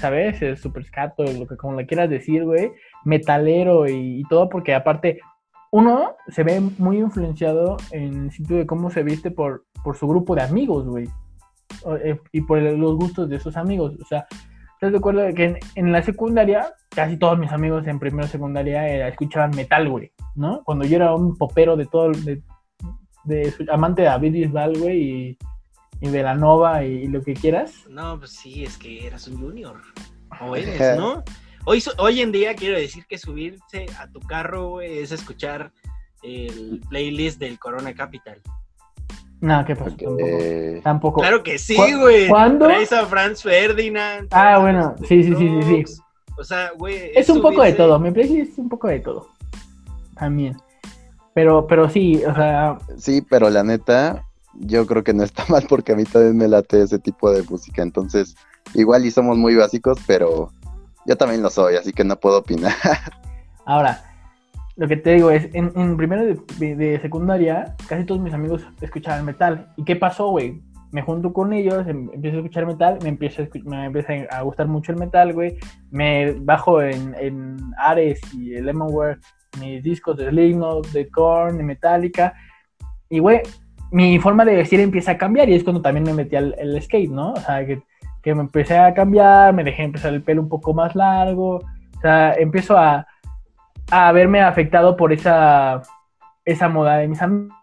[0.00, 0.40] ¿sabes?
[0.42, 2.72] Es Súper skato, lo que como le quieras decir, güey.
[3.04, 5.20] Metalero y, todo, porque aparte,
[5.70, 10.06] uno se ve muy influenciado en el sentido de cómo se viste por, por su
[10.08, 11.08] grupo de amigos, güey.
[12.02, 13.94] Eh, Y por los gustos de esos amigos.
[14.00, 14.26] O sea,
[14.80, 19.52] ¿Estás de que en, la secundaria, casi todos mis amigos en primera secundaria eh, escuchaban
[19.56, 20.62] metal, güey, ¿no?
[20.64, 22.42] Cuando yo era un popero de todo, de,
[23.26, 25.38] de su- amante de David Bisbal, güey, y,
[26.00, 27.72] y de la Nova y, y lo que quieras.
[27.88, 29.80] No, pues sí, es que eras un junior.
[30.40, 31.22] O eres, ¿no?
[31.64, 35.72] Hoy, hoy en día quiero decir que subirse a tu carro, güey, es escuchar
[36.22, 38.40] el playlist del Corona Capital.
[39.40, 39.90] No, ¿qué pasó?
[39.90, 39.98] Ok.
[39.98, 40.80] Tampoco.
[40.82, 41.20] Tampoco.
[41.20, 42.28] Claro que sí, ¿Cu- güey.
[42.28, 42.66] cuándo?
[42.66, 44.28] Traes a Franz Ferdinand.
[44.30, 46.02] Ah, bueno, sí, sí, sí, sí, sí.
[46.38, 47.10] O sea, güey.
[47.14, 49.28] Es un poco de todo, mi playlist es un poco de todo.
[50.14, 50.56] También.
[51.36, 55.66] Pero, pero sí, o sea, Sí, pero la neta, yo creo que no está mal
[55.68, 57.82] porque a mí también me late ese tipo de música.
[57.82, 58.34] Entonces,
[58.72, 60.50] igual y somos muy básicos, pero
[61.04, 62.72] yo también lo soy, así que no puedo opinar.
[63.66, 64.02] Ahora,
[64.76, 66.24] lo que te digo es, en, en primero
[66.58, 69.70] de, de- secundaria, casi todos mis amigos escuchaban metal.
[69.76, 70.62] ¿Y qué pasó, güey?
[70.90, 74.40] Me junto con ellos, em- empiezo a escuchar metal, me empieza a, me empieza a
[74.40, 75.58] gustar mucho el metal, güey.
[75.90, 79.18] Me bajo en, en Ares y el Lemonware
[79.60, 82.34] mis discos de Slipknot, de Korn, de Metallica.
[83.08, 83.40] Y, güey,
[83.90, 86.80] mi forma de vestir empieza a cambiar y es cuando también me metí al el
[86.82, 87.32] skate, ¿no?
[87.32, 87.82] O sea, que,
[88.22, 92.00] que, me empecé a cambiar, me dejé empezar el pelo un poco más largo, o
[92.00, 93.06] sea, empiezo a,
[93.90, 95.82] a verme afectado por esa,
[96.44, 97.56] esa moda de mis amigos.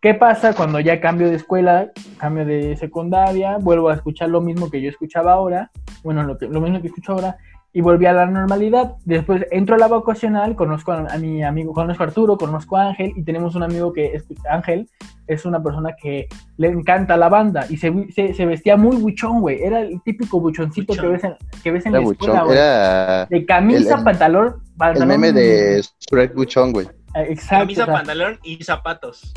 [0.00, 4.68] ¿Qué pasa cuando ya cambio de escuela, cambio de secundaria, vuelvo a escuchar lo mismo
[4.68, 5.70] que yo escuchaba ahora,
[6.02, 7.36] bueno, lo, que, lo mismo que escucho ahora,
[7.72, 8.96] y volví a la normalidad.
[9.04, 12.88] Después entro a la vocacional, conozco a, a, mi amigo, conozco a Arturo, conozco a
[12.88, 14.88] Ángel y tenemos un amigo que es, Ángel
[15.26, 19.40] es una persona que le encanta la banda y se, se, se vestía muy buchón,
[19.40, 19.62] güey.
[19.62, 21.04] Era el típico buchoncito buchón.
[21.04, 23.40] que ves en, que ves en la escuela, güey.
[23.40, 25.10] De camisa, el, el, pantalón, pantalón.
[25.10, 26.86] El meme de Shrek buchón, güey.
[27.14, 27.58] Exacto.
[27.58, 29.32] Camisa, pantalón y zapatos.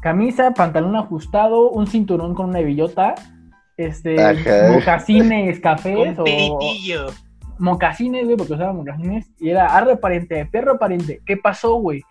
[0.00, 3.14] Camisa, pantalón ajustado, un cinturón con una billota,
[3.76, 4.16] este,
[4.72, 6.24] mocasines cafés un o
[7.58, 11.20] mocasines, güey, porque usaba mocasines, y era arre pariente, perro pariente.
[11.26, 12.02] ¿Qué pasó, güey?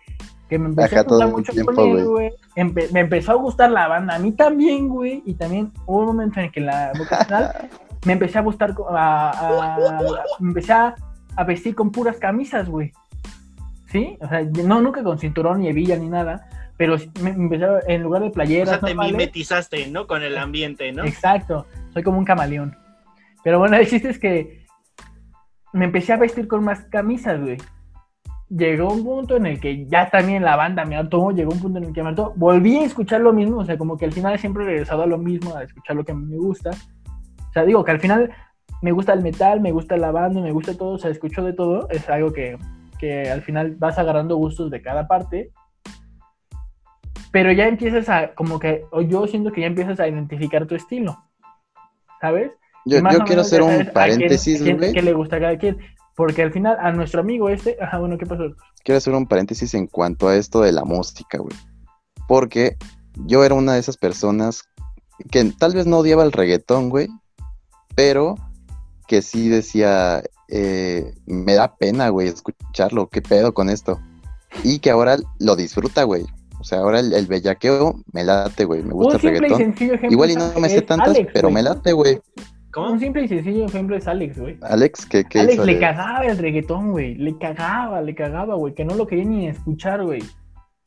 [0.48, 2.30] Que me empezó a gustar mucho el tiempo, con él, güey.
[2.56, 5.22] Empe- me empezó a gustar la banda, a mí también, güey.
[5.24, 7.68] Y también hubo un momento en el que la vocacional
[8.04, 10.94] me empecé a gustar, a, a- me empecé a,
[11.36, 12.92] a vestir con puras camisas, güey.
[13.90, 14.16] ¿Sí?
[14.20, 18.02] O sea, no, nunca con cinturón ni hebilla ni nada, pero me empecé, a- en
[18.02, 20.06] lugar de O playeras sea, te normales, mimetizaste, ¿no?
[20.06, 21.04] Con el ambiente, ¿no?
[21.04, 22.76] Exacto, soy como un camaleón.
[23.44, 24.61] Pero bueno, el chiste es que
[25.72, 27.58] me empecé a vestir con más camisas, güey.
[28.48, 31.78] Llegó un punto en el que ya también la banda me hartó, llegó un punto
[31.78, 32.34] en el que me hartó.
[32.36, 35.06] Volví a escuchar lo mismo, o sea, como que al final siempre he regresado a
[35.06, 36.70] lo mismo, a escuchar lo que me gusta.
[36.70, 38.30] O sea, digo que al final
[38.82, 41.54] me gusta el metal, me gusta la banda, me gusta todo, o sea, escucho de
[41.54, 41.88] todo.
[41.88, 42.58] Es algo que,
[42.98, 45.50] que al final vas agarrando gustos de cada parte.
[47.30, 50.74] Pero ya empiezas a, como que, o yo siento que ya empiezas a identificar tu
[50.74, 51.16] estilo,
[52.20, 52.52] ¿sabes?
[52.84, 54.92] Yo, quiero hacer un paréntesis, a güey.
[54.92, 55.78] qué le gusta a cada quien.
[56.14, 58.44] Porque al final, a nuestro amigo este, ajá, bueno, ¿qué pasó?
[58.84, 61.56] Quiero hacer un paréntesis en cuanto a esto de la música, güey.
[62.28, 62.76] Porque
[63.26, 64.64] yo era una de esas personas
[65.30, 67.08] que tal vez no odiaba el reggaetón, güey,
[67.94, 68.34] pero
[69.06, 74.00] que sí decía, eh, me da pena, güey, escucharlo, qué pedo con esto.
[74.64, 76.24] Y que ahora lo disfruta, güey.
[76.60, 80.10] O sea, ahora el, el bellaqueo me late, güey, me gusta Un el y reggaetón.
[80.10, 81.54] Igual y no me sé tantas, Alex, pero güey.
[81.54, 82.20] me late, güey.
[82.72, 82.90] ¿Cómo?
[82.92, 84.56] Un simple y sencillo ejemplo es Alex, güey.
[84.62, 85.64] Alex, ¿qué, qué Alex hizo?
[85.66, 87.14] le cagaba el reggaetón, güey.
[87.16, 88.74] Le cagaba, le cagaba, güey.
[88.74, 90.22] Que no lo quería ni escuchar, güey.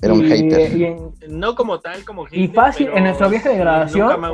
[0.01, 0.75] Era un Y- hater.
[0.77, 4.21] y en- No como tal, como Y hater, fácil, pero en nuestro viaje de grabación,
[4.21, 4.27] me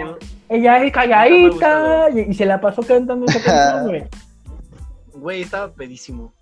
[0.49, 4.03] ella es calladita y, y se la pasó cantando esa canción, güey.
[5.13, 6.33] Güey, estaba pedísimo.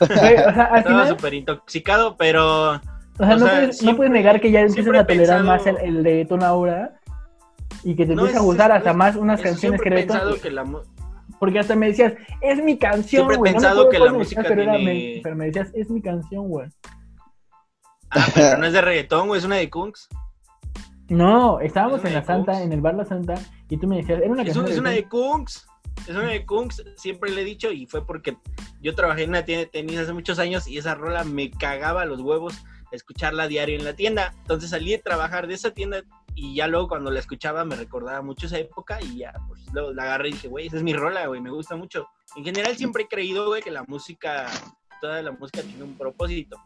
[0.00, 0.18] Güey, O
[0.52, 2.80] sea, al Estaba final, súper intoxicado, pero o
[3.18, 5.44] sea, o no, sea, puedes, no siempre- puedes negar que ya he a tolerar pensado-
[5.44, 6.95] más el, el reggaetón ahora
[7.84, 10.40] y que te No, empieza a gustar hasta más unas canciones que reggaetón.
[10.40, 10.64] que la
[11.38, 13.52] Porque hasta me decías, es mi canción, Siempre he güey.
[13.52, 16.68] no pensado que la música pero, me- pero me decías, es mi canción, güey.
[18.10, 20.08] Ah, pero no es de reggaetón, güey, es una de Kunks.
[21.08, 22.64] No, estábamos Es en la Santa, Kungs.
[22.64, 23.34] en el bar La Santa,
[23.68, 25.66] y tú me decías, era una Es, canción es una de Kunks.
[26.06, 28.36] Es una de Kunks, siempre le he dicho, y fue porque
[28.80, 32.04] yo trabajé en una tienda de tenis hace muchos años y esa rola me cagaba
[32.04, 32.54] los huevos
[32.92, 34.34] escucharla a diario en la tienda.
[34.42, 36.02] Entonces salí de trabajar de esa tienda
[36.36, 39.92] y ya luego cuando la escuchaba me recordaba mucho esa época y ya, pues luego
[39.92, 42.06] la agarré y dije, güey, esa es mi rola, güey, me gusta mucho.
[42.36, 44.46] En general siempre he creído, güey, que la música,
[45.00, 46.56] toda la música tiene un propósito.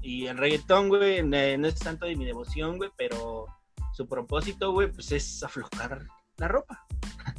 [0.00, 1.36] Y el reggaetón, güey, no
[1.68, 3.46] es tanto de mi devoción, güey, pero
[3.92, 6.06] su propósito, güey, pues es aflojar
[6.38, 6.84] la ropa.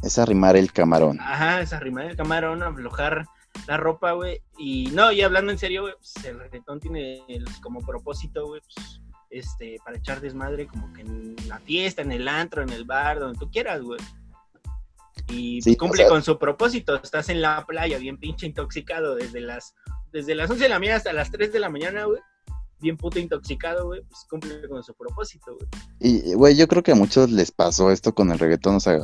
[0.02, 1.20] Es arrimar el camarón.
[1.20, 3.26] Ajá, es arrimar el camarón, aflojar
[3.68, 4.42] la ropa, güey.
[4.58, 8.62] Y no, y hablando en serio, güey, pues el reggaetón tiene el- como propósito, güey,
[8.62, 9.02] pues,
[9.34, 13.20] este, para echar desmadre como que en la fiesta, en el antro, en el bar,
[13.20, 14.00] donde tú quieras, güey.
[15.30, 16.96] Y Sí, pues, cumple o sea- con su propósito.
[17.02, 19.74] Estás en la playa bien pinche intoxicado desde las,
[20.12, 22.20] desde las 11 de la mañana hasta las 3 de la mañana, güey.
[22.80, 25.68] Bien puto intoxicado, güey, pues cumple con su propósito, güey.
[26.02, 29.00] Y, güey, yo creo que a muchos les pasó esto con el reggaetón, o sea,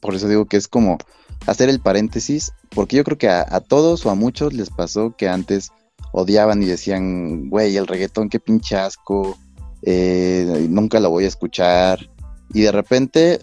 [0.00, 0.98] por eso digo que es como
[1.46, 5.14] hacer el paréntesis, porque yo creo que a, a todos o a muchos les pasó
[5.16, 5.70] que antes
[6.12, 9.38] odiaban y decían, güey, el reggaetón, qué pinche asco,
[9.82, 12.10] eh, nunca lo voy a escuchar,
[12.52, 13.40] y de repente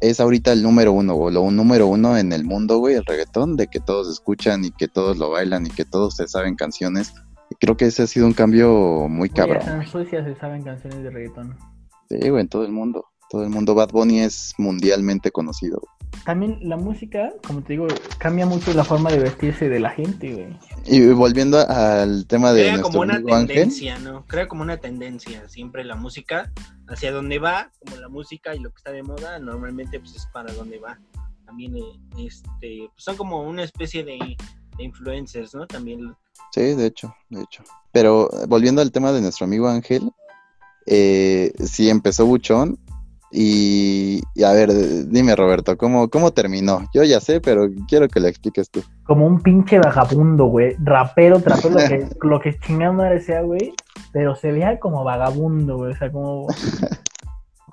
[0.00, 3.56] es ahorita el número uno, o lo número uno en el mundo, güey, el reggaetón,
[3.56, 7.14] de que todos escuchan y que todos lo bailan y que todos se saben canciones.
[7.60, 9.62] Creo que ese ha sido un cambio muy cabrón.
[9.68, 11.56] en Suecia se saben canciones de reggaetón.
[12.08, 13.11] Sí, güey, en todo el mundo.
[13.32, 13.74] Todo el mundo.
[13.74, 15.80] Bad Bunny es mundialmente conocido.
[16.26, 20.34] También la música, como te digo, cambia mucho la forma de vestirse de la gente,
[20.34, 20.58] güey.
[20.84, 24.26] Y volviendo al tema de Crea nuestro como una amigo Ángel, tendencia, ¿no?
[24.26, 25.48] Crea como una tendencia.
[25.48, 26.52] Siempre la música,
[26.88, 30.26] hacia dónde va, como la música y lo que está de moda, normalmente pues es
[30.26, 31.00] para dónde va.
[31.46, 31.80] También eh,
[32.18, 34.18] este, pues, son como una especie de,
[34.76, 35.66] de influencers, ¿no?
[35.66, 36.14] También
[36.52, 37.64] Sí, de hecho, de hecho.
[37.92, 40.12] Pero eh, volviendo al tema de nuestro amigo Ángel,
[40.86, 42.78] eh, sí empezó buchón.
[43.34, 44.70] Y, y a ver,
[45.08, 46.86] dime Roberto, ¿cómo, ¿cómo terminó?
[46.92, 48.82] Yo ya sé, pero quiero que lo expliques tú.
[49.04, 50.76] Como un pinche vagabundo, güey.
[50.84, 53.72] Rapero, trapero, lo que, lo que chingada madre sea, güey.
[54.12, 55.92] Pero se veía como vagabundo, güey.
[55.92, 56.46] O sea, como.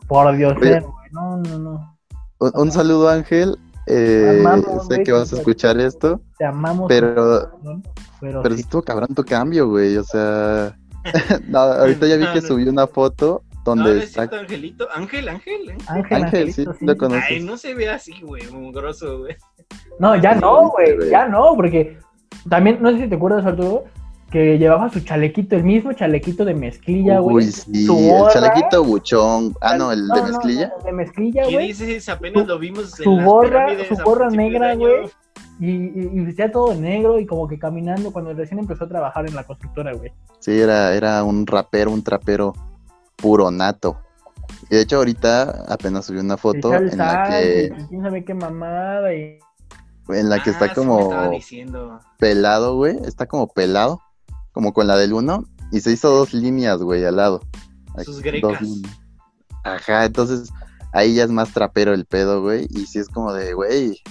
[0.08, 0.80] Por Dios, Oye.
[0.80, 0.93] güey.
[1.12, 1.98] No, no, no.
[2.39, 6.86] Un, un saludo Ángel, eh, Amamos, sé güey, que vas a escuchar esto, Te amamos.
[6.88, 7.84] pero, cabrón,
[8.22, 8.62] Pero, pero sí.
[8.62, 10.78] estuvo cabrón tu cambio, güey, o sea...
[11.48, 14.23] no, ahorita ya vi que subió una foto donde no es está...
[14.39, 14.88] Angelito.
[14.93, 15.69] Ángel, Ángel.
[15.69, 15.77] ¿eh?
[15.88, 16.86] Ángel, Ángel, sí, Angelito, sí.
[16.86, 17.25] lo conoces.
[17.29, 19.36] Ay, no se ve así, güey, mugroso, güey.
[19.99, 21.10] No, ya Sí, no, güey.
[21.10, 21.97] Ya no, porque
[22.49, 23.84] también, no sé si te acuerdas, Arturo,
[24.32, 27.45] que llevaba su chalequito, el mismo chalequito de mezclilla, Uy, güey.
[27.47, 29.55] sí, su el chalequito buchón.
[29.62, 30.67] Ah, no, el de no, mezclilla.
[30.69, 32.08] no, el de mezclilla, ¿Qué dices?
[32.10, 35.10] Apenas Su- lo vimos en su las gorra- su gorra negra, güey.
[35.60, 39.27] Y, y, y vestía todo negro y como que caminando cuando recién empezó a trabajar
[39.27, 40.13] en la constructora, güey.
[40.39, 42.53] Sí, era, era un rapero, un trapero
[43.21, 43.97] puro nato.
[44.69, 49.13] Y de hecho ahorita apenas subió una foto en la que, quién sabe qué mamada
[49.13, 49.39] y...
[50.10, 51.99] en la que Ah, está sí me como estaba diciendo.
[52.17, 52.97] pelado, güey.
[53.05, 54.01] Está como pelado,
[54.51, 55.45] como con la del uno.
[55.71, 57.41] Y se hizo dos líneas, güey, al lado.
[57.95, 58.60] Aquí, Sus grecas.
[59.63, 60.49] Ajá, entonces
[60.93, 62.67] ahí ya es más trapero el pedo, güey.
[62.71, 64.01] Y sí es como de, güey,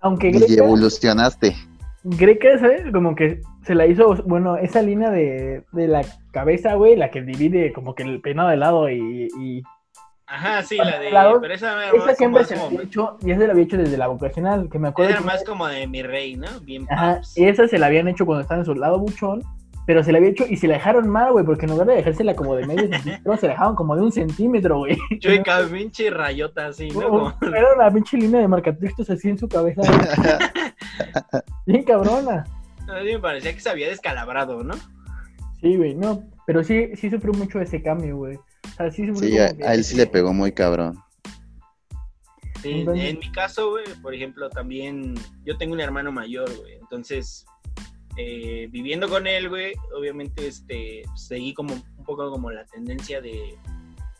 [0.00, 1.56] Aunque y evolucionaste.
[2.04, 2.84] Greca, ¿sabes?
[2.92, 7.22] Como que se la hizo, bueno, esa línea de, de la cabeza, güey, la que
[7.22, 9.28] divide como que el peinado de lado y...
[9.40, 9.62] y...
[10.26, 11.10] Ajá, sí, la de.
[11.10, 13.64] Lados, Pero esa era Esa siempre se la había hecho, y esa se la había
[13.64, 16.48] hecho desde la vocacional, que me acuerdo era que más como de mi rey, ¿no?
[16.62, 19.42] Bien Ajá, y esa se la habían hecho cuando estaba en su lado buchón,
[19.86, 21.96] pero se la había hecho y se la dejaron mal, güey, porque en lugar de
[21.96, 24.96] dejársela como de medio centímetro, se la dejaron como de un centímetro, güey.
[25.18, 27.08] Chueca, pinche rayota así, ¿no?
[27.08, 29.82] Como- Era una pinche línea de marcatextos así en su cabeza.
[29.82, 31.42] güey.
[31.66, 32.44] Bien cabrona.
[32.88, 34.74] A mí me parecía que se había descalabrado, ¿no?
[35.60, 36.22] Sí, güey, no.
[36.46, 38.36] Pero sí, sí sufrió mucho ese cambio, güey.
[38.36, 40.98] O sea, sí sufrió Sí, a, que- a él sí le pegó muy cabrón.
[42.62, 46.74] Sí, Entonces- en mi caso, güey, por ejemplo, también yo tengo un hermano mayor, güey.
[46.80, 47.44] Entonces,
[48.16, 53.56] eh, viviendo con él, güey, obviamente este, seguí como un poco como la tendencia de,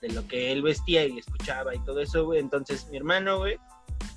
[0.00, 2.40] de lo que él vestía y escuchaba y todo eso, güey.
[2.40, 3.56] Entonces, mi hermano, güey,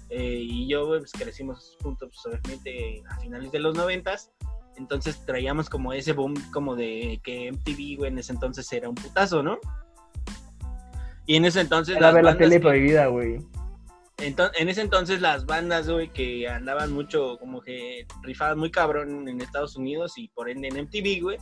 [0.10, 4.32] eh, y yo, güey, pues crecimos juntos, pues, obviamente, a finales de los noventas.
[4.78, 8.96] Entonces traíamos como ese boom como de que MTV, güey, en ese entonces era un
[8.96, 9.58] putazo, ¿no?
[11.26, 11.98] Y en ese entonces...
[11.98, 13.40] Era las ver la tele que- prohibida, güey.
[14.20, 19.40] En ese entonces las bandas, güey, que andaban mucho, como que rifaban muy cabrón en
[19.42, 21.38] Estados Unidos y por ende en MTV, güey,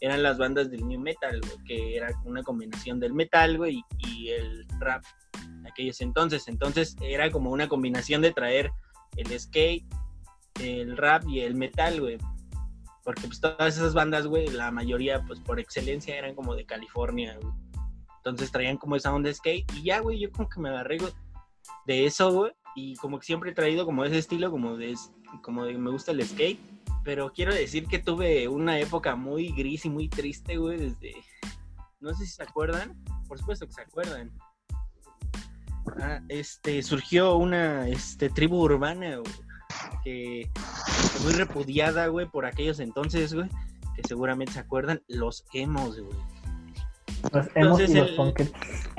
[0.00, 4.28] eran las bandas del new metal, güey, que era una combinación del metal, güey, y,
[4.28, 5.02] el rap
[5.42, 6.46] en aquellos entonces.
[6.48, 8.70] Entonces era como una combinación de traer
[9.16, 9.86] el skate,
[10.60, 12.18] el rap y el metal, güey.
[13.04, 17.38] Porque pues todas esas bandas, güey, la mayoría, pues por excelencia eran como de California.
[18.18, 20.98] Entonces traían como esa onda skate y ya, güey, yo como que me agarré
[21.86, 22.52] de eso, güey.
[22.74, 24.94] Y como que siempre he traído como ese estilo, como de,
[25.42, 26.60] como de me gusta el skate.
[27.04, 31.14] Pero quiero decir que tuve una época muy gris y muy triste, güey, desde...
[32.00, 32.96] No sé si se acuerdan.
[33.26, 34.30] Por supuesto que se acuerdan.
[36.00, 39.32] Ah, este, surgió una este, tribu urbana, güey,
[40.04, 40.50] que
[41.24, 43.48] muy repudiada, güey, por aquellos entonces, güey,
[43.96, 46.18] que seguramente se acuerdan, los emos, güey.
[47.32, 48.52] Los emos y Entonces los el- punkets.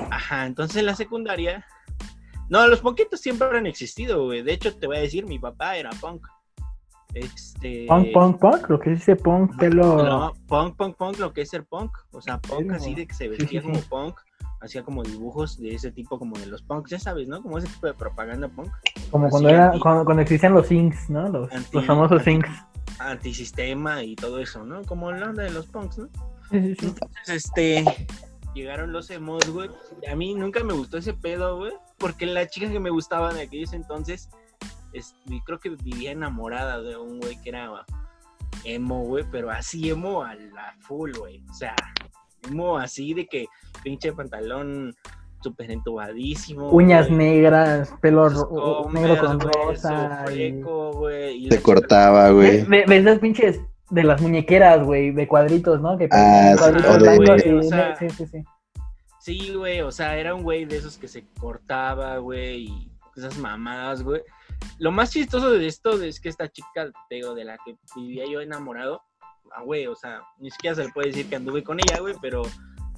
[0.10, 1.66] Ajá, entonces en la secundaria.
[2.50, 4.42] No, los punkitos siempre han existido, güey.
[4.42, 6.26] De hecho, te voy a decir, mi papá era punk.
[7.14, 7.86] Este.
[7.88, 10.04] Punk, punk, punk, lo que dice punk, pelo.
[10.04, 11.92] No, punk, punk, punk, lo que es ser punk.
[12.12, 13.88] O sea, punk así de que se vestía sí, como sí.
[13.90, 14.20] punk.
[14.62, 17.42] Hacía como dibujos de ese tipo, como de los punks, ya sabes, ¿no?
[17.42, 18.70] Como ese tipo de propaganda punk.
[19.10, 21.30] Como cuando, era, cuando, cuando existían los Zincs, ¿no?
[21.30, 22.50] Los, Anti- los famosos anti- Zincs.
[23.00, 24.84] Antisistema y todo eso, ¿no?
[24.84, 26.10] Como la onda de los punks, ¿no?
[26.52, 26.86] Sí, sí, sí.
[26.88, 27.86] Entonces, este,
[28.54, 29.70] llegaron los emos, güey.
[30.12, 31.74] A mí nunca me gustó ese pedo, güey.
[31.98, 34.30] Porque la chica que me gustaba en aquellos entonces,
[34.94, 37.70] es, creo que vivía enamorada de un güey que era
[38.64, 39.26] emo, güey.
[39.32, 41.44] Pero así emo a la full, güey.
[41.50, 41.76] O sea,
[42.50, 43.46] emo así de que
[43.84, 44.96] pinche pantalón
[45.42, 46.70] súper entubadísimo.
[46.70, 48.30] Uñas negras, pelo
[48.92, 50.26] negro con rosa.
[50.28, 52.62] su y- fleco, güey, y la Se cortaba, De, güey.
[52.66, 55.98] de- de esas pinches de las muñequeras, güey, de cuadritos, ¿no?
[55.98, 58.44] Que Ah, cuadritos sí, o de- blancos güey, y- o sea, sí, sí, sí.
[59.20, 63.38] Sí, güey, o sea, era un güey de esos que se cortaba, güey, y esas
[63.38, 64.22] mamadas, güey.
[64.78, 68.24] Lo más chistoso de esto es que esta chica, te digo, de la que vivía
[68.32, 69.02] yo enamorado,
[69.56, 72.16] ah, güey, o sea, ni siquiera se le puede decir que anduve con ella, güey,
[72.22, 72.44] pero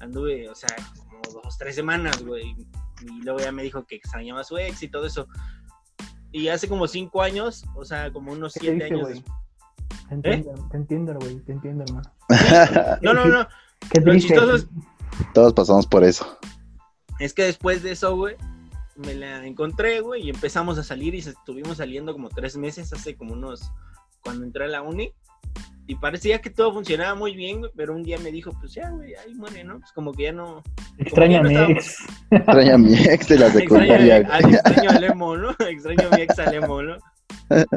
[0.00, 2.54] anduve, o sea, como dos, tres semanas, güey.
[3.02, 5.26] Y luego ya me dijo que extrañaba a su ex y todo eso.
[6.30, 9.36] Y hace como cinco años, o sea, como unos ¿Qué te siete dice, años después.
[10.08, 12.10] Te entiendo, te entiendo, güey, te entiendo, hermano.
[13.02, 13.46] No, no, no.
[13.90, 14.28] Qué Lo triste.
[14.34, 14.66] chistoso es,
[15.34, 16.38] Todos pasamos por eso.
[17.18, 18.36] es que después de eso, güey,
[18.96, 23.16] me la encontré, güey, y empezamos a salir y estuvimos saliendo como tres meses, hace
[23.16, 23.72] como unos,
[24.22, 25.12] cuando entré a la uni.
[25.88, 28.88] Y parecía que todo funcionaba muy bien, güey, pero un día me dijo, pues ya,
[28.90, 29.80] güey, ahí muere, ¿no?
[29.80, 30.62] Pues como que ya no...
[30.98, 31.96] Extraño a mi que ya no ex.
[32.30, 34.16] Extraño a mi ex de la secundaria.
[34.18, 35.50] Extraño, al- extraño al emo, ¿no?
[35.58, 36.96] Extraño a mi ex emo, ¿no?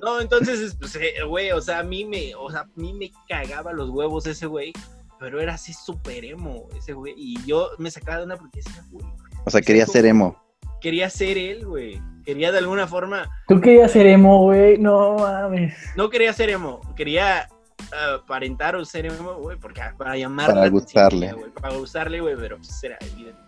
[0.02, 3.12] No, entonces, pues, eh, güey, o sea, a mí me, o sea, a mí me
[3.28, 4.74] cagaba los huevos ese güey,
[5.20, 8.84] pero era así súper emo ese güey, y yo me sacaba de una porque decía,
[8.92, 9.06] güey,
[9.46, 10.38] O sea, quería ser emo.
[10.82, 14.78] quería ser él, güey, quería de alguna forma, ¿Tú querías ser emo, güey?
[14.78, 15.74] No mames.
[15.96, 17.48] no quería ser emo, quería
[17.94, 21.34] ah, aparentar o ser emo, güey, porque ah, para llamar Para gustarle.
[21.62, 23.40] para gustarle, güey, pero pues era evidente.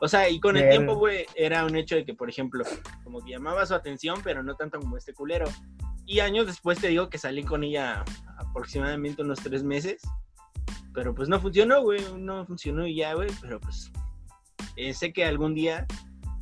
[0.00, 0.76] O sea, y con el Verga.
[0.76, 2.64] tiempo, güey, era un hecho de que, por ejemplo,
[3.02, 5.46] como que llamaba su atención, pero no tanto como este culero.
[6.06, 8.04] Y años después te digo que salí con ella
[8.38, 10.00] aproximadamente unos tres meses,
[10.94, 13.90] pero pues no funcionó, güey, no funcionó y ya, güey, pero pues
[14.76, 15.86] eh, sé que algún día,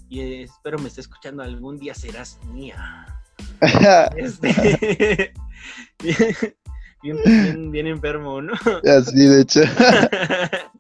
[0.09, 3.07] y eh, espero me esté escuchando, algún día serás mía.
[4.17, 5.33] Este.
[7.13, 8.53] bien, bien, bien enfermo, ¿no?
[8.99, 9.61] Así, de hecho.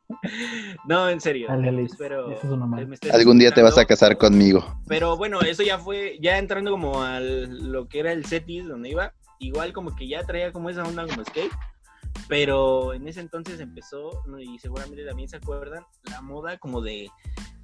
[0.89, 1.47] no, en serio.
[1.49, 4.64] Dale, Alex, espero eso estés Algún día te vas a casar conmigo.
[4.89, 8.91] Pero bueno, eso ya fue, ya entrando como a lo que era el setis donde
[8.91, 11.53] iba, igual como que ya traía como esa onda como skate,
[12.29, 17.11] pero en ese entonces empezó, y seguramente también se acuerdan, la moda como de,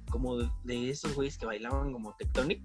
[0.09, 2.61] como de esos güeyes que bailaban como Tectonic,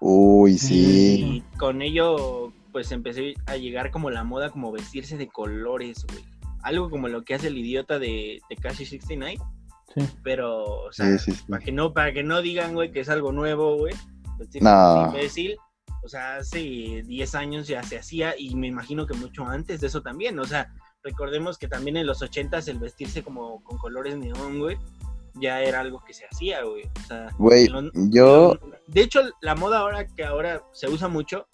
[0.00, 1.42] Uy, sí.
[1.52, 6.24] y con ello pues empecé a llegar como la moda como vestirse de colores, güey.
[6.64, 9.38] Algo como lo que hace el idiota de Tekashi 69,
[9.94, 10.00] Sí.
[10.24, 11.44] pero, o sea, Sí, sí, sí.
[11.48, 13.94] para que no para que no digan güey que es algo nuevo güey
[14.60, 15.06] No.
[15.06, 15.56] imbécil
[16.02, 19.86] o sea hace 10 años ya se hacía y me imagino que mucho antes de
[19.86, 20.72] eso también o sea
[21.04, 24.76] recordemos que también en los 80s el vestirse como con colores neón güey
[25.34, 27.68] ya era algo que se hacía güey o sea Güey,
[28.10, 28.58] yo,
[28.88, 31.46] de hecho la moda ahora que ahora se usa mucho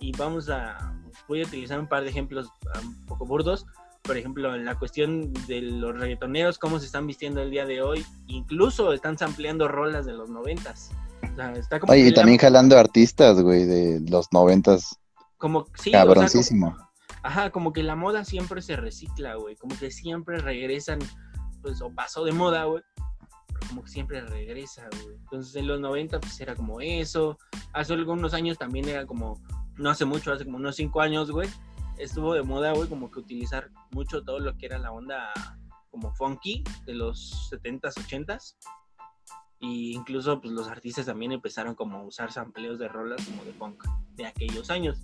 [0.00, 0.94] y vamos a
[1.28, 2.48] voy a utilizar un par de ejemplos
[2.82, 3.66] um, un poco burdos
[4.02, 7.82] por ejemplo, en la cuestión de los reggaetoneros, cómo se están vistiendo el día de
[7.82, 10.90] hoy, incluso están sampleando rolas de los noventas.
[11.30, 14.98] O sea, está como que y la- también jalando artistas, güey, de los noventas.
[15.36, 16.72] como sí, o sea, Cabroncísimo.
[16.74, 16.90] como-
[17.22, 20.98] ajá, como que la moda siempre se recicla, güey, como que siempre regresan,
[21.62, 22.82] pues, o pasó de moda, güey,
[23.46, 25.16] pero como que siempre regresa, güey.
[25.16, 27.38] Entonces, en los 90, pues, era como eso.
[27.72, 29.40] Hace algunos años también era como,
[29.80, 31.48] no hace mucho, hace como unos cinco años, güey,
[31.98, 35.32] estuvo de moda, güey, como que utilizar mucho todo lo que era la onda
[35.90, 38.56] como funky de los 70s, 80s.
[39.58, 43.52] Y incluso pues los artistas también empezaron como a usar sampleos de rolas como de
[43.52, 44.98] funk de aquellos años.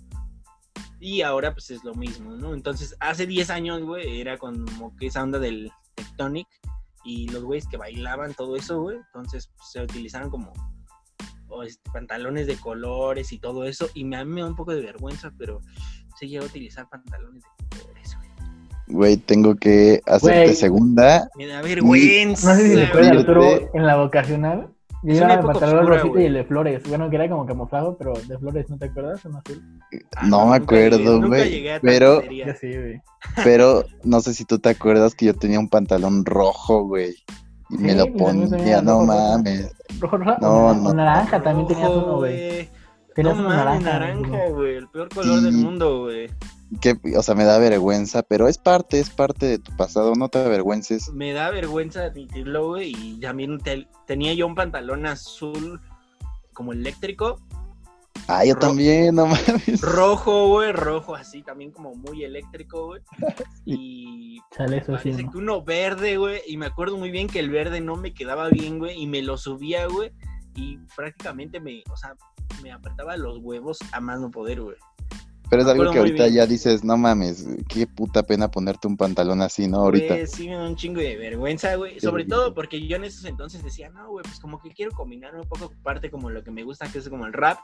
[0.99, 2.55] Y ahora pues es lo mismo, ¿no?
[2.55, 6.47] Entonces hace 10 años, güey, era como que esa onda del tectonic
[7.03, 8.97] y los güeyes que bailaban todo eso, güey.
[8.97, 10.51] Entonces pues, se utilizaron como
[11.57, 13.87] o, este, pantalones de colores y todo eso.
[13.93, 15.61] Y me, a mí me da un poco de vergüenza, pero
[16.19, 18.27] se llegó a utilizar pantalones de colores, güey.
[18.89, 20.55] Güey, tengo que hacerte Güey.
[20.55, 21.29] segunda.
[21.35, 22.53] Me da vergüenza.
[22.53, 23.07] No sé si se Fíjate.
[23.17, 24.69] Arturo, en la vocacional.
[25.03, 26.23] Yo llevaba el pantalón rosita güey.
[26.23, 26.83] y el de flores.
[26.89, 29.21] Bueno, que era como camuflado, pero de flores, ¿no te acuerdas?
[30.15, 32.21] Ah, No me acuerdo, nunca güey, llegué a pero-
[32.59, 32.71] sí.
[33.43, 37.13] Pero no sé si tú te acuerdas que yo tenía un pantalón rojo, güey.
[37.69, 39.05] Y me lo ponía, no rojo, rojo.
[39.05, 39.75] mames.
[39.99, 40.35] Rojo, rojo.
[40.41, 40.93] No, no.
[40.93, 42.69] naranja también tenías uno, güey.
[43.15, 43.99] Tenías No mames, naranja.
[43.99, 44.75] naranja, güey.
[44.75, 45.45] El peor color Sí.
[45.45, 46.29] del mundo, güey.
[46.81, 50.27] Que, o sea, me da vergüenza, pero es parte, es parte de tu pasado, no
[50.29, 51.09] te avergüences.
[51.13, 52.93] Me da vergüenza admitirlo, güey.
[52.97, 55.79] Y también te- tenía yo un pantalón azul
[56.53, 57.39] como eléctrico.
[58.27, 59.81] Ah, yo también, no mames.
[59.81, 60.71] Rojo, güey.
[60.71, 63.01] Rojo así, también como muy eléctrico, güey.
[63.65, 65.09] Y Chale, eso sí.
[65.11, 65.31] parece ¿no?
[65.31, 66.41] que uno verde, güey.
[66.47, 69.01] Y me acuerdo muy bien que el verde no me quedaba bien, güey.
[69.01, 70.11] Y me lo subía, güey.
[70.55, 72.15] Y prácticamente me, o sea,
[72.63, 74.75] me apretaba los huevos a más no poder, güey.
[75.49, 76.35] Pero es algo que ahorita bien.
[76.35, 79.77] ya dices, no mames, qué puta pena ponerte un pantalón así, ¿no?
[79.77, 80.15] Ahorita.
[80.15, 81.99] Güey, sí, me da un chingo de vergüenza, güey.
[82.01, 82.29] Sobre Sí.
[82.29, 85.47] todo porque yo en esos entonces decía, no, güey, pues como que quiero combinar un
[85.47, 87.59] poco parte como lo que me gusta, que es como el rap,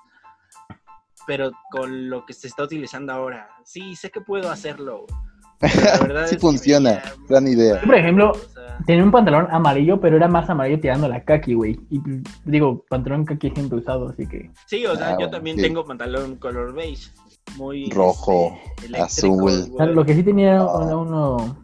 [1.27, 3.49] pero con lo que se está utilizando ahora.
[3.63, 5.05] Sí, sé que puedo hacerlo,
[5.61, 7.75] la verdad Sí funciona, gran idea.
[7.75, 11.23] mal, Por ejemplo, o sea, Tenía un pantalón amarillo, pero era más amarillo tirando la
[11.23, 11.79] kaki, güey.
[11.91, 12.01] Y
[12.43, 14.49] digo, pantalón kaki siempre usado, así que.
[14.65, 15.61] sí, o sea, Ah, yo bueno, también sí.
[15.61, 17.09] tengo pantalón color beige.
[17.57, 19.41] Muy Rojo, este, azul.
[19.41, 19.61] güey.
[19.73, 20.79] O sea, lo que sí tenía Ah.
[20.87, 21.55] era uno,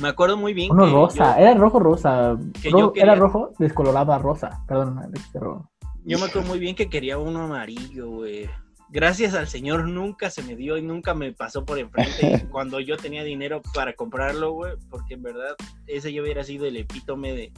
[0.00, 1.36] Me acuerdo muy bien uno que rosa.
[1.36, 2.36] yo- Era rojo rosa.
[2.62, 4.62] que Ro- yo Era rojo descolorado a rosa.
[4.68, 5.68] Perdón, Alex, pero.
[6.08, 8.48] Yo me acuerdo muy bien que quería uno amarillo, güey.
[8.90, 12.96] gracias al Señor nunca se me dio y nunca me pasó por enfrente cuando yo
[12.96, 15.54] tenía dinero para comprarlo, güey, porque en verdad
[15.86, 17.52] ese yo hubiera sido el epítome de,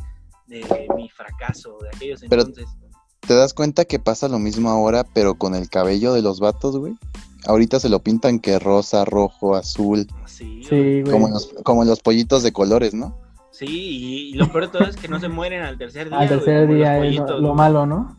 [0.48, 2.66] de mi fracaso de aquellos Pero- entonces.
[3.20, 6.76] ¿Te das cuenta que pasa lo mismo ahora, pero con el cabello de los vatos,
[6.76, 6.94] güey?
[7.46, 10.64] Ahorita se lo pintan que rosa, rojo, azul, Sí, güey.
[10.64, 11.12] Sí, güey.
[11.12, 13.16] como en, los, como en los pollitos de colores, ¿no?
[13.52, 16.18] Sí, y, y lo peor de todo es que no se mueren al tercer día.
[16.18, 18.16] Al tercer día es lo, malo, ¿no?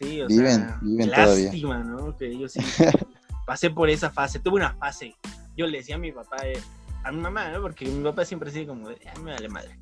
[0.00, 1.44] Sí, o Viven, sea, viven todavía.
[1.44, 2.16] lástima, ¿no?
[2.16, 2.60] Que yo sí
[3.46, 5.14] pasé por esa fase, tuve una fase.
[5.56, 6.60] Yo le decía a mi papá, eh,
[7.04, 7.60] a mi mamá, ¿no?
[7.62, 9.78] Porque mi papá siempre sigue como, de, "Ay, me vale madre.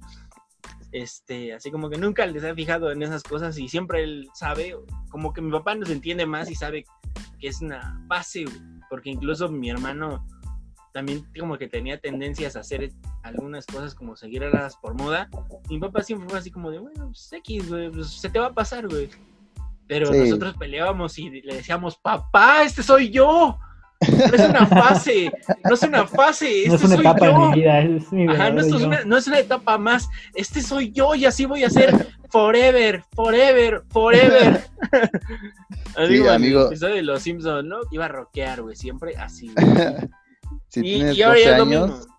[0.92, 4.76] Este, así como que nunca les ha fijado en esas cosas y siempre él sabe,
[5.10, 6.84] como que mi papá nos entiende más y sabe
[7.40, 8.44] que es una fase,
[8.90, 10.26] porque incluso mi hermano
[10.92, 12.92] también como que tenía tendencias a hacer
[13.22, 15.30] algunas cosas como seguirlas por moda.
[15.70, 18.48] Mi papá siempre fue así como de, bueno, pues X, güey, pues se te va
[18.48, 19.08] a pasar, güey.
[19.92, 20.18] Pero Sí.
[20.20, 23.58] nosotros peleábamos y le decíamos, papá, este soy yo.
[24.08, 25.30] No es una fase,
[25.64, 27.30] no es una fase, este no es una soy etapa yo.
[27.44, 30.08] en mi vida, es mi Ajá, no, esto es una, no es una etapa más,
[30.34, 34.64] este soy yo y así voy a ser forever, forever, forever.
[35.96, 36.66] Así Sí, amigo.
[36.66, 37.76] episodio de Los Simpsons, ¿no?
[37.92, 39.52] Iba a rockear, güey, siempre así.
[40.68, 42.14] si y, tienes y ahora 12 ya es lo años mismo.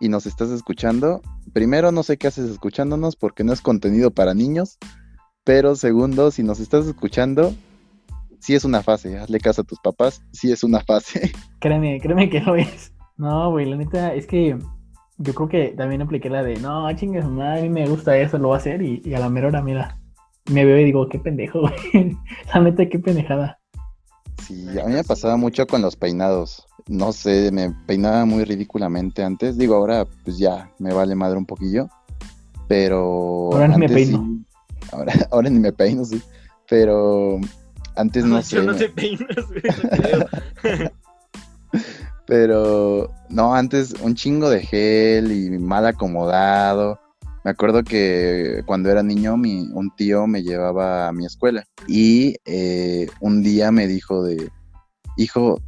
[0.00, 1.22] y nos estás escuchando,
[1.54, 4.76] primero no sé qué haces escuchándonos porque no es contenido para niños,
[5.44, 7.54] pero segundo, si nos estás escuchando,
[8.40, 11.32] sí es una fase, hazle caso a tus papás, sí es una fase.
[11.60, 12.92] Créeme, créeme que lo es.
[13.16, 14.58] No, güey, la neta es que
[15.18, 18.38] yo creo que también apliqué la de, no, chingas, madre, a mí me gusta eso,
[18.38, 20.00] lo voy a hacer y, y a la mera hora, mira,
[20.50, 22.16] me veo y digo, qué pendejo, güey.
[22.54, 23.58] La neta, qué pendejada.
[24.42, 26.66] Sí, a mí me pasaba mucho con los peinados.
[26.86, 29.56] No sé, me peinaba muy ridículamente antes.
[29.56, 31.88] Digo, ahora pues ya me vale madre un poquillo.
[32.68, 33.50] Pero.
[33.52, 34.18] Ahora ni me antes peino.
[34.18, 34.53] sí.
[34.94, 36.22] Ahora, ahora ni me peino, sí.
[36.68, 37.40] Pero
[37.96, 38.56] antes no sé.
[38.56, 40.90] Yo no te peinas, güey.
[42.26, 46.98] Pero no, antes un chingo de gel y mal acomodado.
[47.44, 52.36] Me acuerdo que cuando era niño mi, un tío me llevaba a mi escuela y
[52.46, 54.50] eh, un día me dijo de,
[55.18, 55.60] hijo,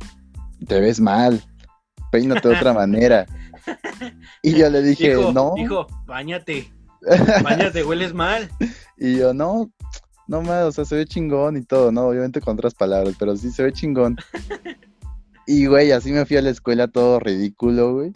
[0.66, 1.45] te ves mal,
[2.11, 3.27] peínate de otra manera.
[4.43, 5.53] Y yo le dije, Hijo, no.
[5.59, 6.72] hijo, bañate,
[7.43, 8.49] bañate, hueles mal.
[8.97, 9.70] Y yo, no,
[10.26, 12.07] no más, o sea, se ve chingón y todo, ¿no?
[12.07, 14.16] Obviamente con otras palabras, pero sí se ve chingón.
[15.47, 18.12] Y, güey, así me fui a la escuela todo ridículo, güey.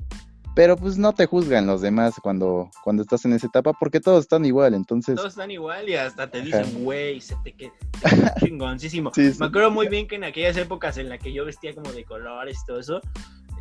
[0.56, 4.24] Pero pues no te juzgan los demás cuando, cuando estás en esa etapa, porque todos
[4.24, 5.14] están igual, entonces...
[5.14, 7.72] Todos están igual y hasta te dicen, güey, se te queda
[8.40, 9.12] chingoncísimo.
[9.14, 9.38] Sí, sí.
[9.38, 12.04] Me acuerdo muy bien que en aquellas épocas en las que yo vestía como de
[12.04, 13.00] colores y todo eso,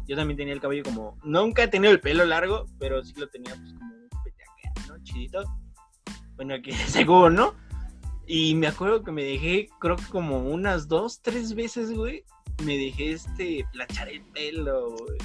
[0.08, 3.28] yo también tenía el cabello como, nunca he tenido el pelo largo, pero sí lo
[3.30, 5.04] tenía pues como un petaca, ¿no?
[5.04, 5.44] Chidito.
[6.40, 7.54] Bueno, aquí seguro, ¿no?
[8.26, 12.24] Y me acuerdo que me dejé, creo que como unas dos, tres veces, güey,
[12.64, 15.18] me dejé este planchar el pelo, güey.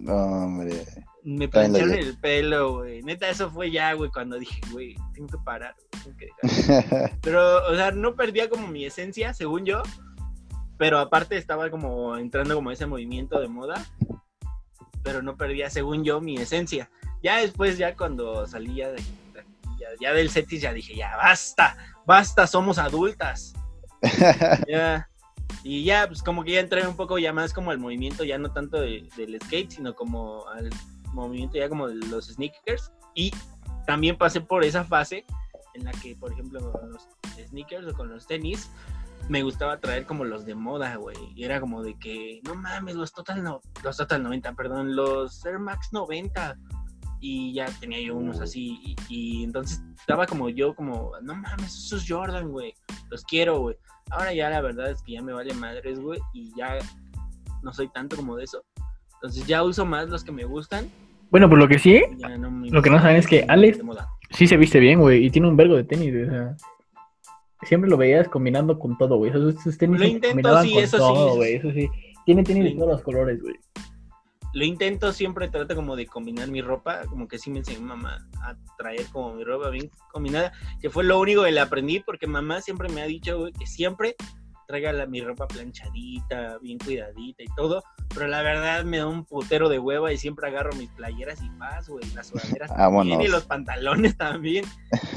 [0.00, 0.84] No, hombre.
[1.24, 3.02] Me plancharon el pelo, güey.
[3.02, 7.18] Neta, eso fue ya, güey, cuando dije, güey, tengo que parar, güey, tengo que dejar.
[7.22, 9.82] Pero, o sea, no perdía como mi esencia, según yo.
[10.76, 13.82] Pero aparte estaba como entrando como ese movimiento de moda.
[15.02, 16.90] Pero no perdía, según yo, mi esencia.
[17.22, 19.02] Ya después, ya cuando salí ya, de,
[19.80, 21.76] ya, ya del setis, ya dije, ya basta,
[22.06, 23.52] basta, somos adultas.
[24.68, 25.06] Ya.
[25.64, 28.38] Y ya, pues como que ya entré un poco ya más como al movimiento, ya
[28.38, 30.70] no tanto de- del skate, sino como al
[31.12, 32.92] movimiento ya como de los sneakers.
[33.14, 33.32] Y
[33.86, 35.24] también pasé por esa fase
[35.74, 37.08] en la que, por ejemplo, con los
[37.48, 38.70] sneakers o con los tenis,
[39.28, 41.16] me gustaba traer como los de moda, güey.
[41.34, 45.44] Y era como de que, no mames, los Total, no, los Total 90, perdón, los
[45.44, 46.56] Air Max 90.
[47.20, 48.80] Y ya tenía yo unos así.
[48.82, 52.72] Y, y entonces estaba como yo, como, no mames, esos Jordan, güey.
[53.10, 53.76] Los quiero, güey.
[54.10, 56.18] Ahora ya la verdad es que ya me vale madres, güey.
[56.32, 56.78] Y ya
[57.62, 58.64] no soy tanto como de eso.
[59.14, 60.88] Entonces ya uso más los que me gustan.
[61.30, 62.02] Bueno, por lo que sí,
[62.38, 63.84] no Lo que no saben es que Alex- de
[64.30, 66.56] sí se viste bien, güey, y tiene un vergo de tenis, güey, o sea,
[67.62, 70.96] siempre lo veías combinando con todo, güey, esos, esos tenis Lo intento, sí, con eso
[70.96, 71.88] sí, todo, eso güey, eso sí,
[72.26, 72.76] tiene tenis de Sí.
[72.76, 73.54] todos los colores, güey.
[74.52, 78.26] Lo intento siempre trato como de combinar mi ropa como que sí me enseñó mamá
[78.42, 82.26] a traer como mi ropa bien combinada que fue lo único que le aprendí porque
[82.26, 84.16] mamá siempre me ha dicho güey, que siempre
[84.66, 87.82] traiga la, mi ropa planchadita bien cuidadita y todo
[88.14, 91.50] pero la verdad me da un putero de hueva y siempre agarro mis playeras y
[91.50, 92.74] más güey las sudaderas.
[92.74, 94.64] También y los pantalones también.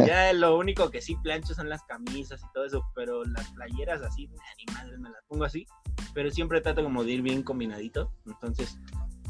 [0.05, 4.01] Ya lo único que sí plancho son las camisas y todo eso pero las playeras
[4.01, 4.27] así
[4.57, 5.65] ni madre me las pongo así
[6.13, 8.11] pero siempre trato como de ir bien combinadito.
[8.25, 8.77] Entonces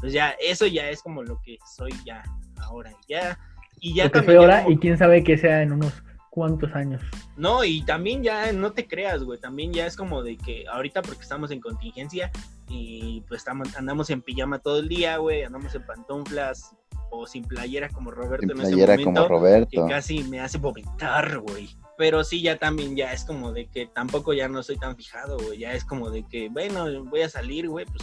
[0.04, 2.22] pues ya, eso ya es como lo que soy ya
[2.60, 2.92] ahora.
[3.08, 3.38] Ya,
[3.80, 5.94] y ya lo que ahora, como- y quién sabe qué sea en unos
[6.28, 7.00] ¿Cuántos años?
[7.36, 9.38] No, y también ya no te creas, güey.
[9.38, 12.32] También ya es como de que ahorita porque estamos en contingencia
[12.68, 15.44] y pues estamos, andamos en pijama todo el día, güey.
[15.44, 16.74] Andamos en pantuflas
[17.12, 19.28] o sin playera como Roberto En en, este playera momento.
[19.28, 19.68] como Roberto.
[19.70, 21.68] Que casi me hace vomitar, güey.
[21.96, 25.38] Pero sí, ya también ya es como de que tampoco ya no soy tan fijado,
[25.38, 25.60] güey.
[25.60, 28.02] Ya es como de que, bueno, voy a salir, güey, pues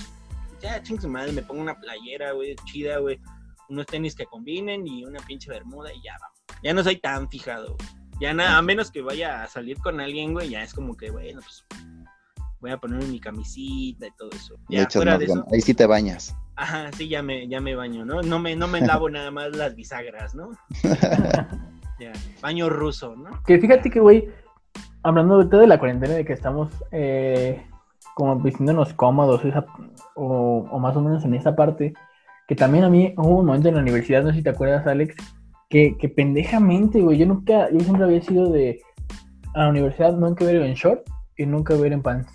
[0.61, 3.19] ya ching su madre, me pongo una playera, güey, chida, güey.
[3.69, 6.39] Unos tenis que combinen y una pinche bermuda y ya vamos.
[6.63, 7.89] Ya no soy tan fijado, güey.
[8.19, 11.09] Ya nada, a menos que vaya a salir con alguien, güey, ya es como que,
[11.09, 11.65] bueno, pues
[12.59, 14.55] voy a ponerme mi camisita y todo eso.
[14.69, 15.45] Ya fuera de eso.
[15.51, 16.35] Ahí sí te bañas.
[16.55, 18.21] ajá, sí, ya me, ya me baño, ¿no?
[18.21, 20.51] No me, no me lavo nada más las bisagras, ¿no?
[21.99, 23.43] Ya, baño ruso, ¿no?
[23.43, 24.27] Que fíjate que, güey,
[25.03, 27.63] hablando de la cuarentena, de que estamos eh,
[28.15, 29.65] como vistiéndonos cómodos esa,
[30.15, 31.93] o, o más o menos en esa parte,
[32.47, 34.85] que también a mí hubo un momento en la universidad, no sé si te acuerdas,
[34.85, 35.15] Alex,
[35.69, 38.81] que, que pendejamente, güey, yo nunca, yo siempre había sido de,
[39.53, 41.01] a la universidad nunca ver en short
[41.37, 42.29] y nunca ver en pants.